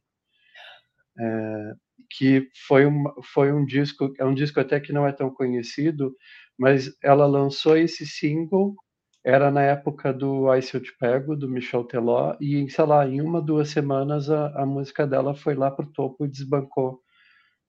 É, 1.19 1.73
que 2.09 2.49
foi 2.67 2.85
um, 2.85 3.03
foi 3.23 3.51
um 3.51 3.65
disco, 3.65 4.13
é 4.19 4.25
um 4.25 4.33
disco 4.33 4.59
até 4.59 4.79
que 4.79 4.93
não 4.93 5.07
é 5.07 5.11
tão 5.11 5.29
conhecido, 5.29 6.15
mas 6.57 6.91
ela 7.03 7.25
lançou 7.25 7.77
esse 7.77 8.05
single, 8.05 8.75
era 9.23 9.51
na 9.51 9.61
época 9.63 10.13
do 10.13 10.53
Ice 10.55 10.75
Eu 10.75 10.81
Te 10.81 10.95
Pego, 10.97 11.35
do 11.35 11.49
Michel 11.49 11.83
Teló, 11.83 12.35
e, 12.39 12.69
sei 12.69 12.85
lá, 12.85 13.07
em 13.07 13.21
uma, 13.21 13.41
duas 13.41 13.69
semanas 13.69 14.29
a, 14.29 14.47
a 14.61 14.65
música 14.65 15.05
dela 15.07 15.35
foi 15.35 15.55
lá 15.55 15.69
pro 15.71 15.85
topo 15.91 16.25
e 16.25 16.29
desbancou 16.29 17.01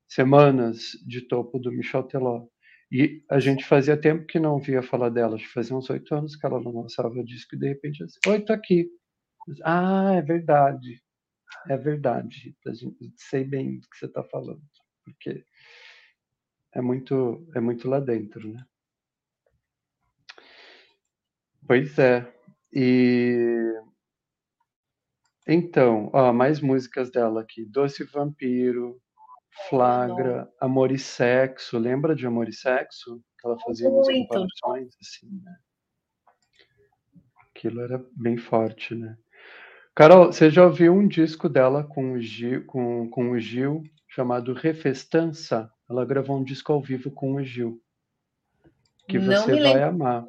semanas 0.08 0.92
de 1.06 1.22
topo 1.22 1.58
do 1.58 1.72
Michel 1.72 2.02
Teló. 2.04 2.46
E 2.92 3.22
a 3.30 3.38
gente 3.38 3.64
fazia 3.64 3.96
tempo 3.96 4.26
que 4.26 4.40
não 4.40 4.58
via 4.58 4.82
falar 4.82 5.10
dela, 5.10 5.36
acho 5.36 5.46
que 5.46 5.52
fazia 5.52 5.76
uns 5.76 5.88
oito 5.90 6.12
anos 6.14 6.34
que 6.36 6.44
ela 6.44 6.60
não 6.60 6.72
lançava 6.82 7.08
o 7.10 7.24
disco, 7.24 7.54
e 7.54 7.58
de 7.58 7.68
repente, 7.68 8.02
assim, 8.02 8.18
oi, 8.26 8.40
tô 8.40 8.52
aqui. 8.52 8.88
Ah, 9.64 10.14
é 10.16 10.22
verdade, 10.22 11.00
é 11.68 11.76
verdade, 11.76 12.56
sei 13.16 13.44
bem 13.44 13.78
do 13.78 13.88
que 13.88 13.96
você 13.96 14.06
está 14.06 14.22
falando, 14.24 14.62
porque 15.04 15.44
é 16.72 16.80
muito, 16.80 17.46
é 17.54 17.60
muito 17.60 17.88
lá 17.88 18.00
dentro, 18.00 18.52
né? 18.52 18.64
Pois 21.66 21.98
é. 21.98 22.32
E 22.72 23.80
então, 25.46 26.10
ó, 26.12 26.32
mais 26.32 26.60
músicas 26.60 27.10
dela 27.10 27.40
aqui. 27.40 27.64
Doce 27.64 28.04
Vampiro, 28.04 29.00
Flagra, 29.68 30.48
Amor 30.60 30.92
e 30.92 30.98
Sexo. 30.98 31.78
Lembra 31.78 32.14
de 32.14 32.26
Amor 32.26 32.48
e 32.48 32.52
Sexo? 32.52 33.22
Que 33.38 33.46
ela 33.46 33.58
fazia 33.58 33.88
umas 33.88 34.06
comparações, 34.06 34.96
assim, 35.00 35.40
né? 35.42 35.56
Aquilo 37.50 37.80
era 37.80 38.04
bem 38.16 38.36
forte, 38.36 38.94
né? 38.94 39.18
Carol, 40.00 40.32
você 40.32 40.48
já 40.48 40.64
ouviu 40.64 40.94
um 40.94 41.06
disco 41.06 41.46
dela 41.46 41.84
com 41.84 42.12
o 42.12 42.22
Gil, 42.22 42.64
com, 42.64 43.06
com 43.10 43.32
o 43.32 43.38
Gil 43.38 43.82
chamado 44.08 44.54
Refestança? 44.54 45.70
Ela 45.90 46.06
gravou 46.06 46.38
um 46.38 46.42
disco 46.42 46.72
ao 46.72 46.80
vivo 46.80 47.10
com 47.10 47.34
o 47.34 47.44
Gil. 47.44 47.78
Que 49.06 49.18
Não 49.18 49.42
você 49.42 49.60
vai 49.60 49.82
amar. 49.82 50.26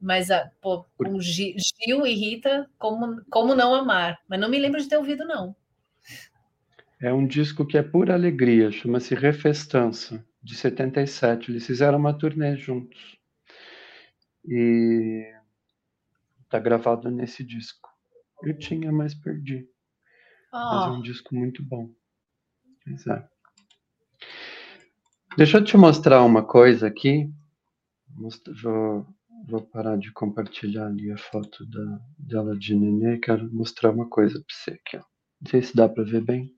Mas 0.00 0.32
a, 0.32 0.50
pô, 0.60 0.84
com 0.96 1.20
Gil, 1.20 1.54
Gil 1.80 2.04
e 2.04 2.12
Rita, 2.12 2.68
como, 2.76 3.24
como 3.30 3.54
não 3.54 3.72
amar? 3.72 4.18
Mas 4.26 4.40
não 4.40 4.48
me 4.48 4.58
lembro 4.58 4.80
de 4.80 4.88
ter 4.88 4.96
ouvido, 4.96 5.24
não. 5.24 5.54
É 7.00 7.12
um 7.12 7.24
disco 7.24 7.64
que 7.64 7.78
é 7.78 7.84
pura 7.84 8.14
alegria, 8.14 8.72
chama-se 8.72 9.14
Refestança, 9.14 10.26
de 10.42 10.56
77. 10.56 11.52
Eles 11.52 11.64
fizeram 11.64 11.98
uma 11.98 12.18
turnê 12.18 12.56
juntos. 12.56 13.16
E 14.44 15.32
tá 16.48 16.58
gravado 16.58 17.08
nesse 17.12 17.44
disco. 17.44 17.91
Eu 18.42 18.58
tinha, 18.58 18.90
mas 18.92 19.14
perdi. 19.14 19.68
Oh. 20.52 20.56
Mas 20.56 20.86
é 20.86 20.90
um 20.90 20.98
ah. 20.98 21.02
disco 21.02 21.34
muito 21.34 21.62
bom. 21.62 21.90
Exato. 22.86 23.30
Deixa 25.36 25.58
eu 25.58 25.64
te 25.64 25.76
mostrar 25.76 26.22
uma 26.22 26.44
coisa 26.44 26.86
aqui. 26.86 27.32
Vou, 28.62 29.06
vou 29.46 29.62
parar 29.62 29.96
de 29.96 30.12
compartilhar 30.12 30.86
ali 30.86 31.10
a 31.10 31.16
foto 31.16 31.64
da, 31.66 32.00
dela 32.18 32.56
de 32.56 32.74
nenê. 32.74 33.18
Quero 33.18 33.50
mostrar 33.52 33.90
uma 33.90 34.08
coisa 34.08 34.34
para 34.34 34.54
você 34.54 34.70
aqui. 34.72 34.96
Ó. 34.96 35.04
Não 35.40 35.50
sei 35.50 35.62
se 35.62 35.74
dá 35.74 35.88
para 35.88 36.04
ver 36.04 36.20
bem. 36.20 36.54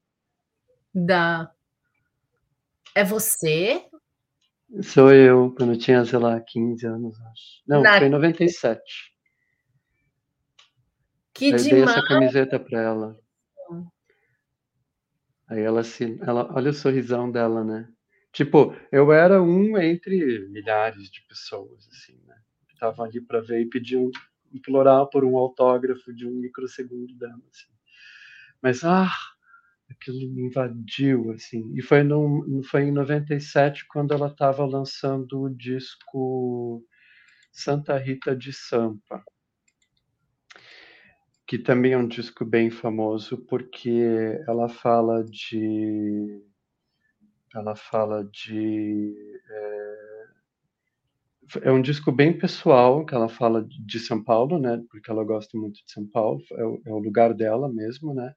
Da. 0.93 1.53
É 2.95 3.05
você? 3.05 3.85
Sou 4.83 5.13
eu, 5.13 5.55
quando 5.57 5.73
eu 5.73 5.79
tinha, 5.79 6.05
sei 6.05 6.19
lá, 6.19 6.41
15 6.41 6.87
anos, 6.87 7.21
acho. 7.21 7.63
Não, 7.67 7.83
Na... 7.83 7.99
foi 7.99 8.09
em 8.09 8.11
97. 8.11 8.81
Que 11.35 11.47
eu 11.47 11.57
demais! 11.57 11.65
dei 11.69 11.83
essa 11.83 12.03
camiseta 12.07 12.61
pra 12.61 12.81
ela. 12.81 13.21
Aí 15.49 15.61
ela 15.61 15.83
se. 15.85 16.19
Ela, 16.23 16.51
olha 16.55 16.71
o 16.71 16.75
sorrisão 16.75 17.31
dela, 17.31 17.65
né? 17.65 17.89
Tipo, 18.33 18.75
eu 18.91 19.13
era 19.13 19.43
um 19.43 19.79
entre 19.79 20.49
milhares 20.49 21.11
de 21.11 21.23
pessoas, 21.27 21.87
assim, 21.89 22.19
né? 22.27 22.37
Estavam 22.73 23.05
ali 23.05 23.21
para 23.21 23.41
ver 23.41 23.61
e 23.61 23.69
pediam, 23.69 24.11
implorar 24.53 25.07
por 25.07 25.25
um 25.25 25.37
autógrafo 25.37 26.13
de 26.13 26.27
um 26.27 26.33
microsegundo 26.33 27.15
dela, 27.17 27.43
assim. 27.51 27.73
Mas, 28.63 28.83
ah, 28.85 29.13
aquilo 29.91 30.29
me 30.33 30.47
invadiu, 30.47 31.31
assim. 31.33 31.73
E 31.77 31.83
foi, 31.83 32.03
no, 32.03 32.63
foi 32.65 32.85
em 32.85 32.93
97 32.93 33.87
quando 33.87 34.15
ela 34.15 34.29
estava 34.29 34.65
lançando 34.65 35.43
o 35.43 35.51
disco 35.51 36.85
Santa 37.53 37.97
Rita 37.99 38.35
de 38.35 38.53
Sampa, 38.53 39.23
que 41.47 41.59
também 41.59 41.93
é 41.93 41.99
um 41.99 42.09
disco 42.09 42.45
bem 42.45 42.71
famoso 42.71 43.39
porque 43.49 44.41
ela 44.49 44.69
fala 44.69 45.25
de 45.25 46.43
ela 47.55 47.77
fala 47.77 48.25
de 48.25 49.15
é, 49.51 50.25
é 51.69 51.73
um 51.73 51.83
disco 51.83 52.11
bem 52.11 52.37
pessoal 52.37 53.07
que 53.07 53.15
ela 53.15 53.29
fala 53.29 53.65
de 53.69 54.01
São 54.01 54.23
Paulo, 54.23 54.59
né? 54.59 54.83
Porque 54.91 55.11
ela 55.11 55.25
gosta 55.25 55.57
muito 55.57 55.75
de 55.85 55.93
São 55.93 56.07
Paulo, 56.09 56.43
é 56.53 56.65
o, 56.65 56.83
é 56.87 56.91
o 56.91 56.99
lugar 56.99 57.35
dela 57.35 57.73
mesmo, 57.73 58.15
né? 58.15 58.35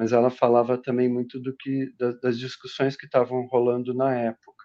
mas 0.00 0.12
ela 0.12 0.30
falava 0.30 0.78
também 0.78 1.10
muito 1.10 1.38
do 1.38 1.54
que 1.54 1.92
das 2.22 2.38
discussões 2.38 2.96
que 2.96 3.04
estavam 3.04 3.46
rolando 3.48 3.92
na 3.92 4.14
época. 4.14 4.59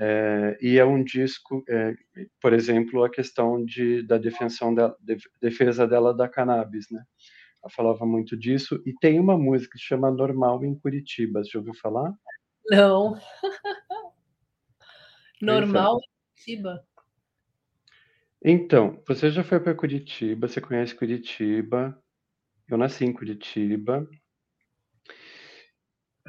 É, 0.00 0.56
e 0.60 0.78
é 0.78 0.84
um 0.84 1.02
disco, 1.02 1.64
é, 1.68 1.94
por 2.40 2.52
exemplo, 2.52 3.02
a 3.02 3.10
questão 3.10 3.64
de, 3.64 4.02
da 4.06 4.16
defensão 4.16 4.72
da, 4.72 4.94
de, 5.00 5.16
defesa 5.40 5.86
dela 5.86 6.14
da 6.14 6.28
cannabis, 6.28 6.86
né? 6.90 7.02
Ela 7.62 7.70
falava 7.70 8.06
muito 8.06 8.36
disso. 8.36 8.80
E 8.86 8.94
tem 9.00 9.18
uma 9.18 9.36
música 9.36 9.72
que 9.72 9.78
se 9.78 9.86
chama 9.86 10.10
Normal 10.10 10.64
em 10.64 10.78
Curitiba. 10.78 11.42
Você 11.42 11.50
já 11.50 11.58
ouviu 11.58 11.74
falar? 11.74 12.14
Não. 12.70 13.14
Normal 15.42 15.94
é. 15.94 15.98
em 15.98 16.34
Curitiba. 16.34 16.84
Então, 18.44 19.02
você 19.06 19.30
já 19.30 19.42
foi 19.42 19.58
para 19.58 19.74
Curitiba, 19.74 20.46
você 20.46 20.60
conhece 20.60 20.94
Curitiba. 20.94 22.00
Eu 22.68 22.78
nasci 22.78 23.04
em 23.04 23.12
Curitiba. 23.12 24.08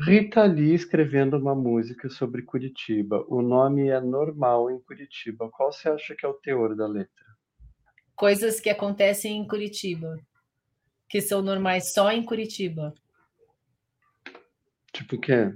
Rita 0.01 0.43
Lee 0.43 0.73
escrevendo 0.73 1.37
uma 1.37 1.53
música 1.53 2.09
sobre 2.09 2.41
Curitiba. 2.41 3.25
O 3.27 3.41
nome 3.41 3.89
é 3.89 3.99
normal 3.99 4.71
em 4.71 4.79
Curitiba. 4.79 5.49
Qual 5.49 5.71
você 5.71 5.89
acha 5.89 6.15
que 6.15 6.25
é 6.25 6.29
o 6.29 6.33
teor 6.33 6.75
da 6.75 6.87
letra? 6.87 7.25
Coisas 8.15 8.59
que 8.59 8.69
acontecem 8.69 9.37
em 9.37 9.47
Curitiba, 9.47 10.17
que 11.09 11.21
são 11.21 11.41
normais 11.41 11.93
só 11.93 12.11
em 12.11 12.23
Curitiba. 12.23 12.93
Tipo 14.93 15.17
o 15.17 15.19
quê? 15.19 15.53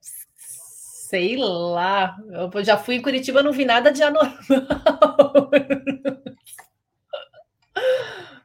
Sei 0.00 1.36
lá. 1.36 2.16
Eu 2.32 2.64
já 2.64 2.76
fui 2.76 2.96
em 2.96 3.02
Curitiba, 3.02 3.42
não 3.42 3.52
vi 3.52 3.64
nada 3.64 3.92
de 3.92 4.02
anormal. 4.02 4.38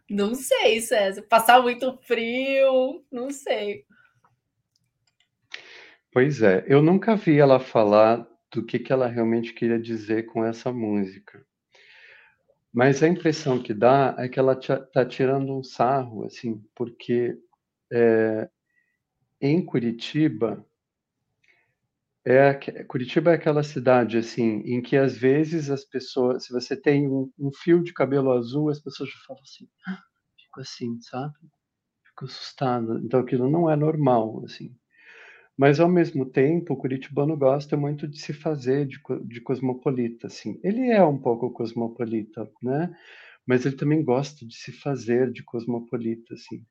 Não 0.07 0.35
sei, 0.35 0.79
César. 0.79 1.23
Passar 1.23 1.61
muito 1.61 1.97
frio, 2.03 3.03
não 3.11 3.31
sei. 3.31 3.85
Pois 6.15 6.41
é, 6.41 6.63
eu 6.65 6.81
nunca 6.81 7.13
vi 7.17 7.37
ela 7.39 7.59
falar 7.59 8.25
do 8.49 8.65
que, 8.65 8.79
que 8.79 8.93
ela 8.93 9.05
realmente 9.05 9.51
queria 9.53 9.77
dizer 9.77 10.27
com 10.27 10.45
essa 10.45 10.71
música. 10.71 11.45
Mas 12.73 13.03
a 13.03 13.07
impressão 13.09 13.61
que 13.61 13.73
dá 13.73 14.15
é 14.17 14.29
que 14.29 14.39
ela 14.39 14.53
está 14.53 15.05
tirando 15.05 15.51
um 15.51 15.61
sarro, 15.61 16.23
assim, 16.23 16.63
porque 16.73 17.37
é, 17.91 18.49
em 19.41 19.65
Curitiba, 19.65 20.65
é, 22.25 22.53
Curitiba 22.85 23.31
é 23.31 23.35
aquela 23.35 23.61
cidade, 23.61 24.17
assim, 24.17 24.61
em 24.61 24.81
que 24.81 24.95
às 24.95 25.17
vezes 25.17 25.69
as 25.69 25.83
pessoas, 25.83 26.45
se 26.45 26.53
você 26.53 26.77
tem 26.77 27.09
um, 27.09 27.29
um 27.37 27.51
fio 27.51 27.83
de 27.83 27.91
cabelo 27.91 28.31
azul, 28.31 28.69
as 28.69 28.79
pessoas 28.79 29.09
falam 29.27 29.41
assim, 29.43 29.67
ah, 29.85 30.01
fico 30.39 30.61
assim, 30.61 30.97
sabe? 31.01 31.35
Fico 32.07 32.23
assustada. 32.23 33.01
Então 33.03 33.19
aquilo 33.19 33.49
não 33.51 33.69
é 33.69 33.75
normal, 33.75 34.41
assim. 34.45 34.73
Mas 35.57 35.79
ao 35.79 35.89
mesmo 35.89 36.25
tempo, 36.25 36.73
o 36.73 36.77
curitibano 36.77 37.37
gosta 37.37 37.77
muito 37.77 38.07
de 38.07 38.19
se 38.19 38.33
fazer 38.33 38.85
de, 38.87 38.99
de 39.25 39.41
cosmopolita, 39.41 40.27
assim. 40.27 40.59
Ele 40.63 40.89
é 40.91 41.03
um 41.03 41.17
pouco 41.17 41.51
cosmopolita, 41.51 42.49
né? 42.61 42.95
Mas 43.47 43.65
ele 43.65 43.75
também 43.77 44.03
gosta 44.03 44.45
de 44.45 44.55
se 44.55 44.71
fazer 44.73 45.31
de 45.31 45.43
cosmopolita, 45.43 46.33
assim. 46.35 46.63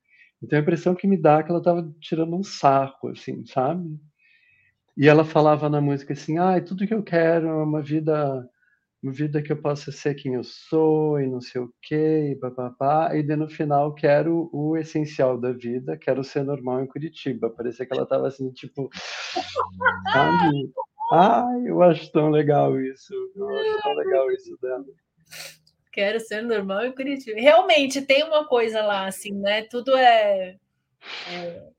Então 0.43 0.59
a 0.59 0.62
impressão 0.62 0.95
que 0.95 1.07
me 1.07 1.17
dá 1.17 1.41
é 1.41 1.43
que 1.45 1.50
ela 1.50 1.61
estava 1.61 1.95
tirando 2.00 2.37
um 2.37 2.43
sarro, 2.45 3.09
assim, 3.11 3.45
sabe? 3.47 3.99
E 4.97 5.09
ela 5.09 5.25
falava 5.25 5.69
na 5.69 5.81
música 5.81 6.12
assim: 6.12 6.38
"Ah, 6.38 6.61
tudo 6.61 6.87
que 6.87 6.95
eu 6.95 7.03
quero 7.03 7.47
é 7.49 7.62
uma 7.64 7.83
vida 7.83 8.49
vida 9.12 9.42
que 9.42 9.52
eu 9.52 9.61
possa 9.61 9.92
ser 9.92 10.14
quem 10.14 10.34
eu 10.34 10.44
sou 10.44 11.20
e 11.20 11.26
não 11.26 11.40
sei 11.40 11.61
o 11.61 11.73
quê, 11.82 12.30
e 12.32 12.37
papapá, 12.37 13.14
e 13.14 13.23
daí 13.23 13.37
no 13.37 13.49
final 13.49 13.94
quero 13.94 14.49
o 14.52 14.76
essencial 14.76 15.38
da 15.38 15.52
vida, 15.52 15.96
quero 15.96 16.25
ser 16.25 16.42
normal 16.42 16.82
em 16.82 16.87
Curitiba. 16.87 17.50
Parecia 17.50 17.87
que 17.87 17.92
ela 17.92 18.04
estava 18.04 18.28
assim, 18.28 18.50
tipo? 18.52 18.88
Ai, 21.12 21.68
eu 21.68 21.82
acho 21.82 22.11
tão 22.12 22.30
legal 22.30 22.80
isso. 22.80 23.12
Eu 23.37 23.49
acho 23.49 23.82
tão 23.82 23.94
legal 23.94 24.30
isso 24.32 24.58
dela. 24.61 24.84
Quero 25.92 26.18
ser 26.20 26.42
normal 26.42 26.87
em 26.87 26.94
Curitiba. 26.94 27.40
Realmente 27.40 28.02
tem 28.02 28.25
uma 28.25 28.46
coisa 28.46 28.82
lá, 28.82 29.06
assim, 29.06 29.32
né? 29.32 29.62
Tudo 29.62 29.96
é, 29.96 30.56
é 31.30 31.75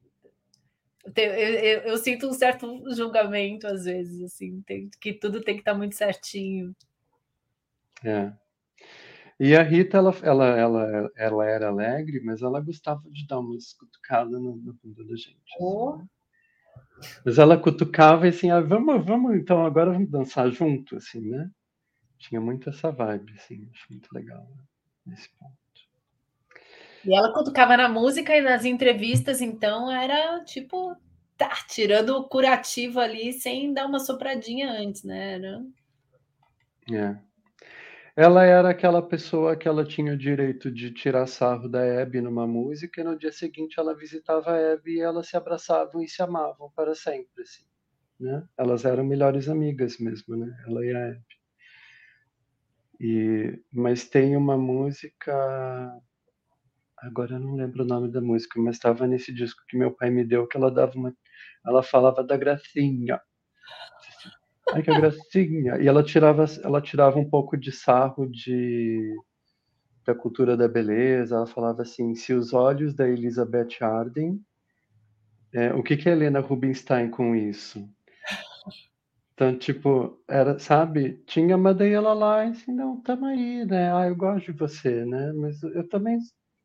eu, 1.16 1.34
eu, 1.34 1.80
eu, 1.82 1.98
sinto 1.98 2.28
um 2.28 2.34
certo 2.34 2.84
julgamento 2.96 3.68
às 3.68 3.86
vezes, 3.86 4.22
assim, 4.24 4.62
tem, 4.62 4.90
que 5.00 5.14
tudo 5.14 5.42
tem 5.42 5.56
que 5.56 5.62
estar 5.62 5.76
muito 5.76 5.96
certinho. 5.96 6.76
É. 8.06 8.32
E 9.40 9.56
a 9.56 9.64
Rita, 9.64 9.98
ela, 9.98 10.16
ela, 10.24 10.46
ela, 10.46 11.12
ela 11.16 11.46
era 11.46 11.68
alegre, 11.68 12.22
mas 12.24 12.42
ela 12.42 12.62
gostava 12.62 13.02
de 13.12 13.28
dar 13.28 13.40
uma 13.40 13.58
cutucadas 13.78 14.32
na, 14.32 14.56
na 14.56 14.74
bunda 14.82 15.04
da 15.04 15.16
gente. 15.16 15.42
Oh. 15.60 15.96
Assim. 15.96 16.08
Mas 17.26 17.38
ela 17.38 17.58
cutucava 17.58 18.26
e 18.26 18.30
assim, 18.30 18.50
ah, 18.50 18.62
vamos, 18.62 19.06
vamos, 19.06 19.36
então 19.36 19.66
agora 19.66 19.92
vamos 19.92 20.10
dançar 20.10 20.50
junto, 20.50 20.96
assim, 20.96 21.20
né? 21.20 21.50
Tinha 22.18 22.40
muito 22.40 22.70
essa 22.70 22.92
vibe, 22.92 23.34
assim, 23.34 23.68
acho 23.74 23.86
muito 23.90 24.08
legal 24.14 24.48
né? 24.56 24.64
nesse 25.08 25.30
ponto. 25.38 25.54
E 27.04 27.14
ela 27.14 27.34
cutucava 27.34 27.76
na 27.76 27.90
música 27.90 28.36
e 28.36 28.42
nas 28.42 28.66
entrevistas, 28.66 29.42
então 29.42 29.92
era 29.92 30.44
tipo, 30.44 30.96
tá, 31.38 31.54
tirando 31.68 32.12
o 32.12 32.28
curativo 32.28 33.00
ali 33.00 33.34
sem 33.34 33.74
dar 33.74 33.86
uma 33.86 34.00
sopradinha 34.00 34.72
antes, 34.72 35.04
né? 35.04 35.34
Era... 35.34 35.66
É. 36.92 37.35
Ela 38.18 38.46
era 38.46 38.70
aquela 38.70 39.02
pessoa 39.02 39.58
que 39.58 39.68
ela 39.68 39.84
tinha 39.86 40.14
o 40.14 40.18
direito 40.18 40.72
de 40.72 40.90
tirar 40.92 41.28
sarro 41.28 41.68
da 41.68 42.02
Abby 42.02 42.22
numa 42.22 42.48
música, 42.48 43.02
e 43.02 43.04
no 43.04 43.18
dia 43.18 43.32
seguinte 43.32 43.78
ela 43.78 43.94
visitava 43.94 44.52
a 44.52 44.74
Abby 44.74 44.96
e 44.96 45.02
elas 45.02 45.28
se 45.28 45.36
abraçavam 45.36 46.02
e 46.02 46.08
se 46.08 46.22
amavam 46.22 46.72
para 46.74 46.96
sempre, 46.96 47.42
assim, 47.44 47.66
né? 48.20 48.48
Elas 48.58 48.86
eram 48.86 49.04
melhores 49.04 49.50
amigas 49.50 49.98
mesmo, 49.98 50.38
né? 50.38 50.48
Ela 50.66 50.86
e 50.86 50.96
a 50.96 51.08
Abby. 51.10 51.36
E, 53.00 53.60
mas 53.72 54.08
tem 54.08 54.38
uma 54.38 54.58
música, 54.58 55.34
agora 56.98 57.36
eu 57.36 57.40
não 57.40 57.56
lembro 57.56 57.84
o 57.84 57.88
nome 57.88 58.12
da 58.12 58.22
música, 58.22 58.60
mas 58.62 58.76
estava 58.76 59.08
nesse 59.08 59.34
disco 59.34 59.64
que 59.68 59.78
meu 59.78 59.92
pai 59.92 60.10
me 60.10 60.26
deu, 60.26 60.48
que 60.48 60.58
ela 60.58 60.72
dava 60.72 60.94
uma, 60.96 61.16
ela 61.66 61.84
falava 61.84 62.24
da 62.24 62.38
gracinha, 62.38 63.20
Ai, 64.74 64.82
que 64.82 64.92
gracinha. 64.94 65.78
E 65.82 65.88
ela 65.88 66.04
tirava, 66.04 66.46
ela 66.64 66.82
tirava 66.82 67.20
um 67.20 67.30
pouco 67.30 67.58
de 67.58 67.72
sarro 67.72 68.28
de 68.28 69.16
da 70.06 70.14
cultura 70.16 70.56
da 70.56 70.68
beleza. 70.68 71.36
Ela 71.36 71.48
falava 71.48 71.82
assim: 71.82 72.16
se 72.16 72.34
os 72.34 72.54
olhos 72.54 72.94
da 72.94 73.08
Elizabeth 73.08 73.78
Arden, 73.82 74.40
é, 75.54 75.74
o 75.74 75.84
que 75.84 75.98
que 75.98 76.10
a 76.10 76.12
Helena 76.12 76.40
Rubinstein 76.40 77.10
com 77.10 77.36
isso? 77.36 77.88
Então, 79.34 79.58
tipo, 79.58 80.18
era, 80.30 80.58
sabe, 80.60 81.22
tinha, 81.26 81.58
daí 81.74 81.92
ela 81.92 82.14
lá, 82.14 82.44
assim, 82.44 82.72
não, 82.74 83.02
tamo 83.02 83.26
aí, 83.26 83.66
né? 83.66 83.94
Ah, 83.94 84.08
eu 84.08 84.16
gosto 84.16 84.54
de 84.54 84.58
você, 84.58 85.06
né? 85.06 85.34
Mas 85.34 85.62
eu 85.62 85.88
também 85.90 86.18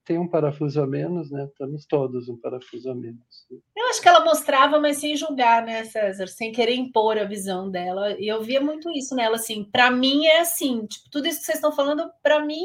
tem 0.04 0.18
um 0.18 0.28
parafuso 0.28 0.80
a 0.80 0.86
menos, 0.86 1.30
né? 1.30 1.44
Estamos 1.44 1.86
todos 1.86 2.28
um 2.28 2.36
parafuso 2.36 2.90
a 2.90 2.94
menos. 2.94 3.46
Eu 3.76 3.86
acho 3.90 4.00
que 4.00 4.08
ela 4.08 4.24
mostrava, 4.24 4.80
mas 4.80 4.96
sem 4.96 5.16
julgar, 5.16 5.64
né, 5.64 5.84
César? 5.84 6.26
Sem 6.26 6.52
querer 6.52 6.74
impor 6.74 7.18
a 7.18 7.24
visão 7.24 7.70
dela. 7.70 8.18
E 8.18 8.26
eu 8.26 8.42
via 8.42 8.60
muito 8.60 8.90
isso 8.90 9.14
nela, 9.14 9.36
assim. 9.36 9.64
Para 9.64 9.90
mim 9.90 10.26
é 10.26 10.40
assim, 10.40 10.86
tipo, 10.86 11.10
tudo 11.10 11.28
isso 11.28 11.40
que 11.40 11.46
vocês 11.46 11.58
estão 11.58 11.72
falando, 11.72 12.10
para 12.22 12.44
mim, 12.44 12.64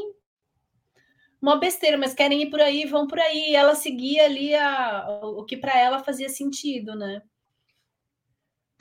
uma 1.42 1.58
besteira, 1.58 1.98
mas 1.98 2.14
querem 2.14 2.44
ir 2.44 2.50
por 2.50 2.62
aí, 2.62 2.86
vão 2.86 3.06
por 3.06 3.20
aí. 3.20 3.52
E 3.52 3.56
ela 3.56 3.76
seguia 3.76 4.26
ali 4.26 4.56
a, 4.56 5.20
o 5.22 5.44
que 5.46 5.58
para 5.58 5.78
ela 5.78 6.04
fazia 6.04 6.30
sentido, 6.30 6.96
né? 6.96 7.22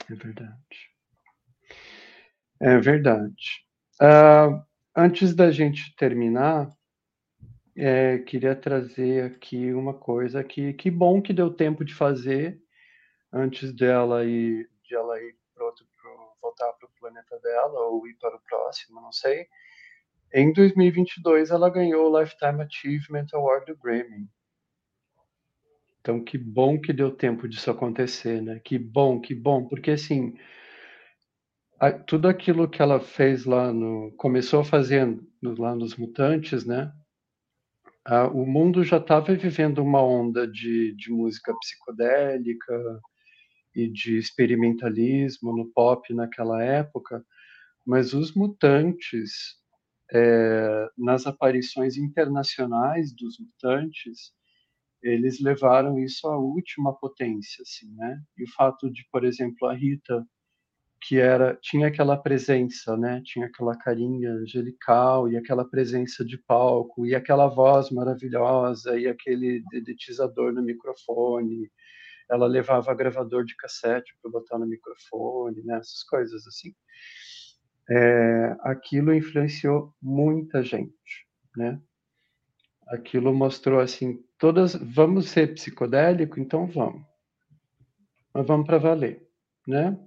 É 0.09 0.15
verdade. 0.15 0.95
É 2.59 2.77
verdade. 2.79 3.65
Uh, 4.01 4.63
antes 4.95 5.35
da 5.35 5.51
gente 5.51 5.95
terminar, 5.95 6.69
é, 7.75 8.19
queria 8.19 8.55
trazer 8.55 9.25
aqui 9.25 9.73
uma 9.73 9.93
coisa 9.93 10.43
que 10.43 10.73
que 10.73 10.89
bom 10.89 11.21
que 11.21 11.33
deu 11.33 11.53
tempo 11.53 11.83
de 11.83 11.93
fazer 11.93 12.61
antes 13.31 13.73
dela 13.73 14.23
ir, 14.23 14.69
de 14.83 14.95
ela 14.95 15.21
ir 15.21 15.35
pro 15.53 15.65
outro, 15.65 15.85
pro, 16.01 16.37
voltar 16.41 16.71
para 16.73 16.87
o 16.87 16.91
planeta 16.99 17.37
dela 17.39 17.79
ou 17.87 18.07
ir 18.07 18.15
para 18.15 18.35
o 18.35 18.39
próximo, 18.39 19.01
não 19.01 19.11
sei. 19.11 19.47
Em 20.33 20.53
2022, 20.53 21.51
ela 21.51 21.69
ganhou 21.69 22.11
o 22.11 22.19
Lifetime 22.19 22.61
Achievement 22.61 23.27
Award 23.33 23.65
do 23.65 23.77
Grammy. 23.77 24.29
Então, 25.99 26.23
que 26.23 26.37
bom 26.37 26.79
que 26.79 26.93
deu 26.93 27.11
tempo 27.11 27.47
disso 27.47 27.71
acontecer, 27.71 28.41
né? 28.41 28.59
Que 28.63 28.77
bom, 28.77 29.19
que 29.19 29.33
bom, 29.33 29.67
porque 29.67 29.91
assim, 29.91 30.37
tudo 32.05 32.27
aquilo 32.27 32.69
que 32.69 32.81
ela 32.81 32.99
fez 32.99 33.45
lá 33.45 33.73
no, 33.73 34.11
começou 34.17 34.63
fazendo 34.63 35.27
lá 35.41 35.75
nos 35.75 35.95
Mutantes, 35.95 36.65
né? 36.65 36.93
Ah, 38.07 38.27
o 38.27 38.45
mundo 38.45 38.83
já 38.83 38.97
estava 38.97 39.33
vivendo 39.33 39.79
uma 39.79 40.01
onda 40.03 40.47
de, 40.47 40.93
de 40.95 41.11
música 41.11 41.51
psicodélica 41.59 43.01
e 43.75 43.89
de 43.89 44.17
experimentalismo 44.17 45.55
no 45.55 45.71
pop 45.71 46.13
naquela 46.13 46.63
época, 46.63 47.25
mas 47.85 48.13
os 48.13 48.33
mutantes, 48.35 49.55
é, 50.13 50.87
nas 50.97 51.25
aparições 51.25 51.97
internacionais 51.97 53.11
dos 53.15 53.39
mutantes, 53.39 54.31
eles 55.01 55.41
levaram 55.41 55.99
isso 55.99 56.27
à 56.27 56.37
última 56.37 56.93
potência, 56.93 57.63
assim, 57.63 57.91
né? 57.95 58.21
E 58.37 58.43
o 58.43 58.51
fato 58.53 58.89
de, 58.91 59.03
por 59.11 59.25
exemplo, 59.25 59.67
a 59.67 59.73
Rita 59.73 60.25
que 61.01 61.19
era 61.19 61.57
tinha 61.61 61.87
aquela 61.87 62.17
presença, 62.17 62.97
né? 62.97 63.21
Tinha 63.23 63.47
aquela 63.47 63.77
carinha 63.77 64.31
angelical 64.31 65.29
e 65.29 65.37
aquela 65.37 65.63
presença 65.63 66.25
de 66.25 66.37
palco 66.37 67.05
e 67.05 67.13
aquela 67.13 67.47
voz 67.47 67.91
maravilhosa 67.91 68.97
e 68.97 69.07
aquele 69.07 69.63
dedetizador 69.69 70.51
no 70.51 70.61
microfone. 70.61 71.69
Ela 72.29 72.47
levava 72.47 72.93
gravador 72.95 73.45
de 73.45 73.55
cassete 73.55 74.15
para 74.21 74.31
botar 74.31 74.57
no 74.57 74.65
microfone, 74.65 75.63
né? 75.63 75.77
Essas 75.77 76.03
coisas 76.03 76.45
assim. 76.47 76.73
É, 77.89 78.55
aquilo 78.61 79.13
influenciou 79.13 79.93
muita 80.01 80.63
gente, 80.63 81.27
né? 81.55 81.79
Aquilo 82.87 83.33
mostrou 83.33 83.79
assim, 83.79 84.23
todas, 84.37 84.75
vamos 84.75 85.29
ser 85.29 85.53
psicodélico, 85.53 86.39
então 86.39 86.67
vamos, 86.67 87.03
mas 88.33 88.45
vamos 88.45 88.65
para 88.65 88.77
valer, 88.77 89.27
né? 89.67 89.97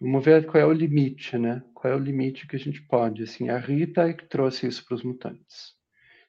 Vamos 0.00 0.24
ver 0.24 0.46
qual 0.46 0.62
é 0.62 0.66
o 0.66 0.72
limite, 0.72 1.38
né? 1.38 1.62
Qual 1.74 1.92
é 1.92 1.96
o 1.96 2.00
limite 2.00 2.46
que 2.46 2.56
a 2.56 2.58
gente 2.58 2.82
pode, 2.82 3.22
assim. 3.22 3.48
A 3.48 3.58
Rita 3.58 4.08
é 4.08 4.12
que 4.12 4.26
trouxe 4.28 4.66
isso 4.66 4.84
para 4.84 4.94
os 4.94 5.02
mutantes. 5.02 5.74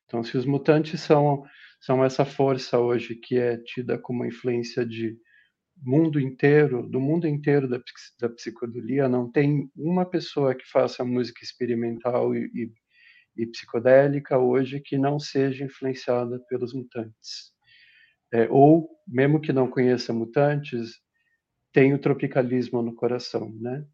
Então, 0.06 0.24
se 0.24 0.38
os 0.38 0.46
mutantes 0.46 1.02
são 1.02 1.44
são 1.86 2.04
essa 2.04 2.26
força 2.26 2.80
hoje 2.80 3.16
que 3.16 3.38
é 3.38 3.58
tida 3.58 3.96
como 3.98 4.26
influência 4.26 4.84
de 4.84 5.16
mundo 5.84 6.20
inteiro, 6.20 6.88
do 6.90 7.00
mundo 7.00 7.28
inteiro 7.28 7.68
da, 7.68 7.80
da 8.20 8.30
psicodelia, 8.30 9.08
não 9.08 9.32
tem 9.32 9.70
uma 9.76 10.04
pessoa 10.04 10.56
que 10.56 10.66
faça 10.68 11.06
música 11.06 11.44
experimental 11.44 12.34
e, 12.34 12.50
e, 12.56 13.44
e 13.44 13.46
psicodélica 13.48 14.40
hoje 14.40 14.80
que 14.80 14.98
não 14.98 15.20
seja 15.20 15.64
influenciada 15.66 16.40
pelos 16.50 16.74
mutantes. 16.74 17.54
É, 18.34 18.48
ou, 18.50 18.90
mesmo 19.08 19.40
que 19.40 19.54
não 19.54 19.70
conheça 19.70 20.12
mutantes, 20.12 20.94
tem 21.76 21.94
o 21.94 22.00
tropicalismo 22.00 22.82
no 22.82 22.96
coração, 22.96 23.54
né? 23.60 23.86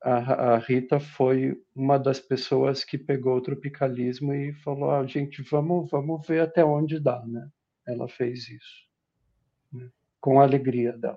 A, 0.00 0.54
a, 0.54 0.58
Rita 0.58 1.00
foi 1.00 1.60
uma 1.74 1.98
das 1.98 2.20
pessoas 2.20 2.84
que 2.84 2.96
pegou 2.96 3.36
o 3.36 3.40
tropicalismo 3.40 4.32
e 4.32 4.54
falou: 4.54 4.92
ah, 4.92 5.04
gente, 5.04 5.42
vamos, 5.42 5.90
vamos 5.90 6.24
ver 6.24 6.40
até 6.40 6.64
onde 6.64 7.00
dá, 7.00 7.20
né? 7.26 7.48
Ela 7.84 8.08
fez 8.08 8.48
isso, 8.48 8.86
né? 9.72 9.90
com 10.20 10.40
a 10.40 10.44
alegria 10.44 10.96
dela. 10.96 11.16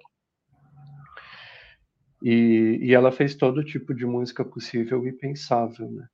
E, 2.23 2.79
e, 2.81 2.93
ela 2.95 3.11
fez 3.11 3.35
todo 3.35 3.63
tipo 3.63 3.93
de 3.93 4.05
música 4.05 4.43
possível 4.43 5.05
e 5.05 5.13
pensável, 5.13 5.91
né? 5.91 6.07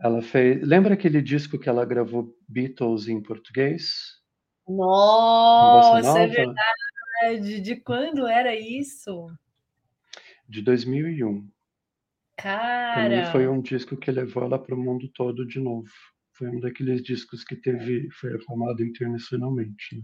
Ela 0.00 0.22
fez. 0.22 0.66
Lembra 0.66 0.94
aquele 0.94 1.20
disco 1.20 1.58
que 1.58 1.68
ela 1.68 1.84
gravou 1.84 2.34
Beatles 2.48 3.06
em 3.06 3.22
português? 3.22 4.14
Nossa, 4.66 6.20
é 6.20 6.26
verdade. 6.26 6.93
De 7.60 7.76
quando 7.76 8.26
era 8.26 8.54
isso? 8.54 9.28
De 10.48 10.62
2001. 10.62 11.48
Cara! 12.36 12.94
Também 12.94 13.32
foi 13.32 13.48
um 13.48 13.60
disco 13.60 13.96
que 13.96 14.10
levou 14.10 14.44
ela 14.44 14.58
para 14.58 14.74
o 14.74 14.78
mundo 14.78 15.08
todo 15.14 15.46
de 15.46 15.60
novo. 15.60 15.88
Foi 16.32 16.48
um 16.48 16.60
daqueles 16.60 17.02
discos 17.02 17.44
que 17.44 17.56
teve, 17.56 18.10
foi 18.10 18.34
aclamado 18.34 18.82
internacionalmente. 18.82 19.96
Né? 19.96 20.02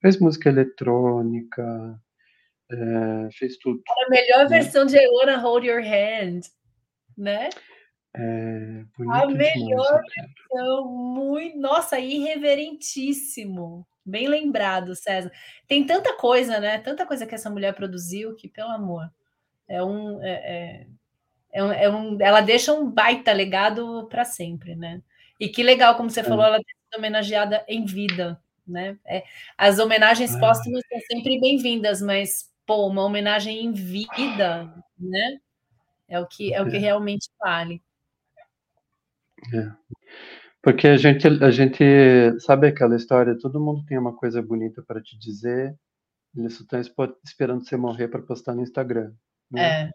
Fez 0.00 0.18
música 0.18 0.48
eletrônica, 0.48 2.00
é, 2.70 3.28
fez 3.32 3.58
tudo. 3.58 3.82
A 3.88 4.10
melhor 4.10 4.48
né? 4.48 4.60
versão 4.60 4.86
de 4.86 4.96
I 4.96 5.06
Wanna 5.08 5.38
Hold 5.38 5.64
Your 5.64 5.82
Hand, 5.82 6.40
né? 7.16 7.50
É, 8.16 8.84
a 9.10 9.26
melhor 9.26 10.02
versão, 10.02 10.88
muito, 10.88 11.58
nossa, 11.58 11.98
irreverentíssimo. 12.00 13.86
Bem 14.08 14.28
lembrado, 14.28 14.94
César. 14.94 15.30
Tem 15.66 15.84
tanta 15.84 16.16
coisa, 16.16 16.58
né? 16.58 16.78
Tanta 16.78 17.06
coisa 17.06 17.26
que 17.26 17.34
essa 17.34 17.50
mulher 17.50 17.74
produziu 17.74 18.34
que, 18.34 18.48
pelo 18.48 18.70
amor, 18.70 19.10
é 19.68 19.82
um, 19.82 20.22
é, 20.22 20.30
é 20.30 20.86
é 21.52 21.64
um, 21.64 21.72
é 21.72 21.90
um, 21.90 22.20
ela 22.20 22.40
deixa 22.40 22.72
um 22.72 22.90
baita 22.90 23.32
legado 23.32 24.06
para 24.08 24.24
sempre, 24.24 24.74
né? 24.74 25.02
E 25.40 25.48
que 25.48 25.62
legal, 25.62 25.96
como 25.96 26.10
você 26.10 26.20
é. 26.20 26.24
falou, 26.24 26.44
ela 26.44 26.56
tem 26.56 26.74
sido 26.74 26.98
homenageada 26.98 27.64
em 27.68 27.84
vida, 27.84 28.40
né? 28.66 28.98
É, 29.06 29.24
as 29.56 29.78
homenagens 29.78 30.34
ah. 30.34 30.38
póstumas 30.38 30.82
são 30.88 31.00
sempre 31.10 31.40
bem-vindas, 31.40 32.02
mas 32.02 32.52
pô, 32.66 32.86
uma 32.86 33.04
homenagem 33.04 33.64
em 33.64 33.72
vida, 33.72 34.72
né? 34.98 35.38
É 36.08 36.20
o 36.20 36.26
que 36.26 36.52
é 36.52 36.62
o 36.62 36.70
que 36.70 36.78
realmente 36.78 37.28
vale. 37.38 37.82
É. 39.54 39.70
Porque 40.62 40.88
a 40.88 40.96
gente, 40.96 41.26
a 41.26 41.50
gente 41.50 41.84
sabe 42.40 42.66
aquela 42.68 42.96
história, 42.96 43.38
todo 43.38 43.60
mundo 43.60 43.84
tem 43.86 43.98
uma 43.98 44.14
coisa 44.14 44.42
bonita 44.42 44.82
para 44.82 45.00
te 45.00 45.18
dizer, 45.18 45.76
eles 46.36 46.54
só 46.54 46.62
estão 46.62 46.80
esperando 47.24 47.64
você 47.64 47.76
morrer 47.76 48.08
para 48.08 48.22
postar 48.22 48.54
no 48.54 48.62
Instagram. 48.62 49.12
Né? 49.50 49.62
É. 49.62 49.90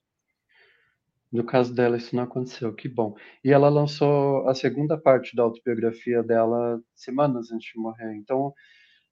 No 1.31 1.43
caso 1.43 1.73
dela, 1.73 1.97
isso 1.97 2.15
não 2.15 2.23
aconteceu, 2.23 2.73
que 2.73 2.87
bom. 2.87 3.15
E 3.43 3.51
ela 3.51 3.67
lançou 3.67 4.47
a 4.47 4.53
segunda 4.53 4.97
parte 4.97 5.35
da 5.35 5.43
autobiografia 5.43 6.21
dela 6.21 6.79
semanas 6.95 7.51
antes 7.51 7.71
de 7.73 7.79
morrer. 7.79 8.15
Então, 8.15 8.53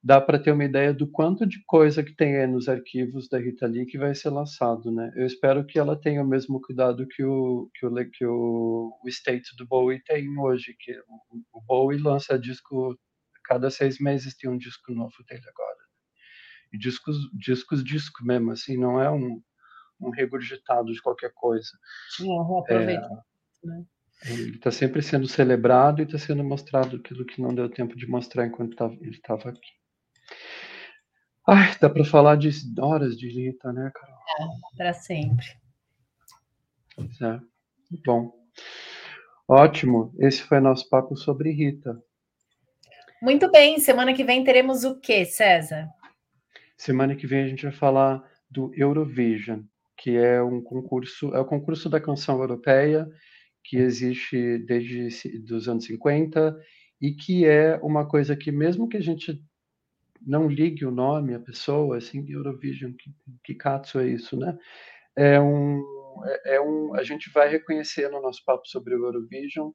dá 0.03 0.19
para 0.19 0.39
ter 0.39 0.51
uma 0.51 0.65
ideia 0.65 0.93
do 0.93 1.07
quanto 1.09 1.45
de 1.45 1.63
coisa 1.65 2.03
que 2.03 2.15
tem 2.15 2.37
aí 2.37 2.47
nos 2.47 2.67
arquivos 2.67 3.29
da 3.29 3.37
Rita 3.37 3.67
Lee 3.67 3.85
que 3.85 3.97
vai 3.97 4.15
ser 4.15 4.29
lançado, 4.29 4.91
né? 4.91 5.11
Eu 5.15 5.25
espero 5.25 5.65
que 5.65 5.77
ela 5.77 5.99
tenha 5.99 6.23
o 6.23 6.27
mesmo 6.27 6.59
cuidado 6.61 7.07
que 7.07 7.23
o 7.23 7.69
que 7.75 7.85
o, 7.85 8.09
que 8.11 8.25
o, 8.25 8.99
o 9.03 9.09
State 9.09 9.55
do 9.57 9.67
Bowie 9.67 10.03
tem 10.03 10.27
hoje, 10.39 10.75
que 10.79 10.91
o, 11.07 11.59
o 11.59 11.61
Bowie 11.61 11.99
lança 11.99 12.37
disco 12.39 12.97
cada 13.45 13.69
seis 13.69 13.99
meses 13.99 14.35
tem 14.35 14.49
um 14.49 14.57
disco 14.57 14.93
novo 14.93 15.23
dele 15.27 15.43
agora. 15.47 15.79
E 16.73 16.77
discos, 16.77 17.17
discos, 17.33 17.83
disco 17.83 18.23
mesmo, 18.23 18.51
assim, 18.51 18.77
não 18.77 19.01
é 19.01 19.09
um 19.11 19.41
um 20.01 20.09
regurgitado 20.09 20.91
de 20.91 21.01
qualquer 21.01 21.31
coisa. 21.33 21.69
Uhum, 22.19 22.63
é, 22.67 22.99
né? 23.63 23.85
Ele 24.25 24.55
está 24.55 24.71
sempre 24.71 25.01
sendo 25.01 25.27
celebrado 25.27 26.01
e 26.01 26.05
está 26.05 26.17
sendo 26.17 26.43
mostrado 26.43 26.97
aquilo 26.97 27.25
que 27.25 27.41
não 27.41 27.53
deu 27.53 27.69
tempo 27.69 27.95
de 27.95 28.07
mostrar 28.07 28.47
enquanto 28.47 28.75
tava, 28.75 28.93
ele 28.95 29.11
estava 29.11 29.49
aqui. 29.49 29.80
Ai, 31.47 31.75
dá 31.79 31.89
para 31.89 32.05
falar 32.05 32.35
de 32.35 32.49
horas 32.79 33.17
de 33.17 33.27
Rita, 33.27 33.71
né, 33.73 33.91
Carol? 33.93 34.15
É, 34.39 34.77
para 34.77 34.93
sempre. 34.93 35.45
É. 36.99 37.39
Bom. 38.05 38.31
Ótimo. 39.47 40.13
Esse 40.19 40.43
foi 40.43 40.59
nosso 40.59 40.87
papo 40.89 41.15
sobre 41.15 41.51
Rita. 41.51 42.01
Muito 43.21 43.51
bem. 43.51 43.79
Semana 43.79 44.13
que 44.13 44.23
vem 44.23 44.43
teremos 44.43 44.83
o 44.83 44.99
quê, 44.99 45.25
César? 45.25 45.89
Semana 46.77 47.15
que 47.15 47.27
vem 47.27 47.43
a 47.43 47.47
gente 47.47 47.63
vai 47.63 47.73
falar 47.73 48.23
do 48.49 48.71
Eurovision 48.75 49.63
que 50.01 50.17
é 50.17 50.41
um 50.41 50.61
concurso, 50.61 51.33
é 51.35 51.39
o 51.39 51.45
concurso 51.45 51.87
da 51.87 52.01
canção 52.01 52.39
europeia 52.39 53.07
que 53.63 53.77
existe 53.77 54.57
desde 54.57 55.09
os 55.53 55.69
anos 55.69 55.85
50 55.85 56.57
e 56.99 57.11
que 57.13 57.45
é 57.45 57.79
uma 57.83 58.07
coisa 58.07 58.35
que 58.35 58.51
mesmo 58.51 58.89
que 58.89 58.97
a 58.97 59.01
gente 59.01 59.39
não 60.25 60.47
ligue 60.47 60.85
o 60.85 60.91
nome 60.91 61.33
à 61.33 61.39
pessoa, 61.39 61.97
assim, 61.97 62.25
Eurovision, 62.29 62.93
que, 62.93 63.11
que 63.43 63.55
katsu 63.55 63.99
é 63.99 64.07
isso, 64.07 64.37
né? 64.37 64.57
É 65.15 65.39
um, 65.39 65.83
é, 66.25 66.55
é 66.55 66.61
um, 66.61 66.95
a 66.95 67.03
gente 67.03 67.29
vai 67.31 67.49
reconhecer 67.49 68.09
no 68.09 68.21
nosso 68.21 68.43
papo 68.45 68.67
sobre 68.67 68.95
o 68.95 69.05
Eurovision 69.05 69.71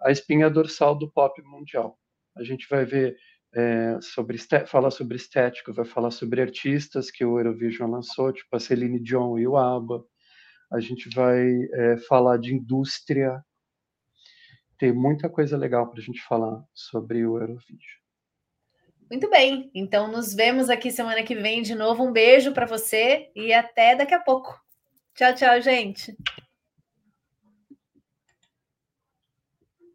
a 0.00 0.10
espinha 0.10 0.50
dorsal 0.50 0.96
do 0.96 1.10
pop 1.10 1.40
mundial. 1.42 1.98
A 2.36 2.42
gente 2.42 2.66
vai 2.68 2.84
ver 2.84 3.16
é, 3.54 4.00
sobre 4.00 4.38
falar 4.66 4.90
sobre 4.90 5.16
estética, 5.16 5.72
vai 5.72 5.84
falar 5.84 6.10
sobre 6.10 6.40
artistas 6.40 7.10
que 7.10 7.24
o 7.24 7.38
Eurovision 7.38 7.90
lançou, 7.90 8.32
tipo 8.32 8.54
a 8.56 8.60
Celine 8.60 9.00
Dion 9.00 9.38
e 9.38 9.46
o 9.46 9.56
ABBA. 9.56 10.04
A 10.72 10.80
gente 10.80 11.08
vai 11.14 11.46
é, 11.74 11.96
falar 12.08 12.38
de 12.38 12.54
indústria. 12.54 13.42
Tem 14.78 14.92
muita 14.92 15.28
coisa 15.28 15.56
legal 15.56 15.88
para 15.88 16.00
a 16.00 16.02
gente 16.02 16.20
falar 16.22 16.64
sobre 16.74 17.24
o 17.26 17.38
Eurovision. 17.38 18.01
Muito 19.12 19.28
bem, 19.28 19.70
então 19.74 20.10
nos 20.10 20.32
vemos 20.32 20.70
aqui 20.70 20.90
semana 20.90 21.22
que 21.22 21.34
vem 21.34 21.60
de 21.60 21.74
novo. 21.74 22.02
Um 22.02 22.10
beijo 22.10 22.52
para 22.52 22.64
você 22.64 23.30
e 23.36 23.52
até 23.52 23.94
daqui 23.94 24.14
a 24.14 24.18
pouco. 24.18 24.58
Tchau, 25.14 25.34
tchau, 25.34 25.60
gente. 25.60 26.16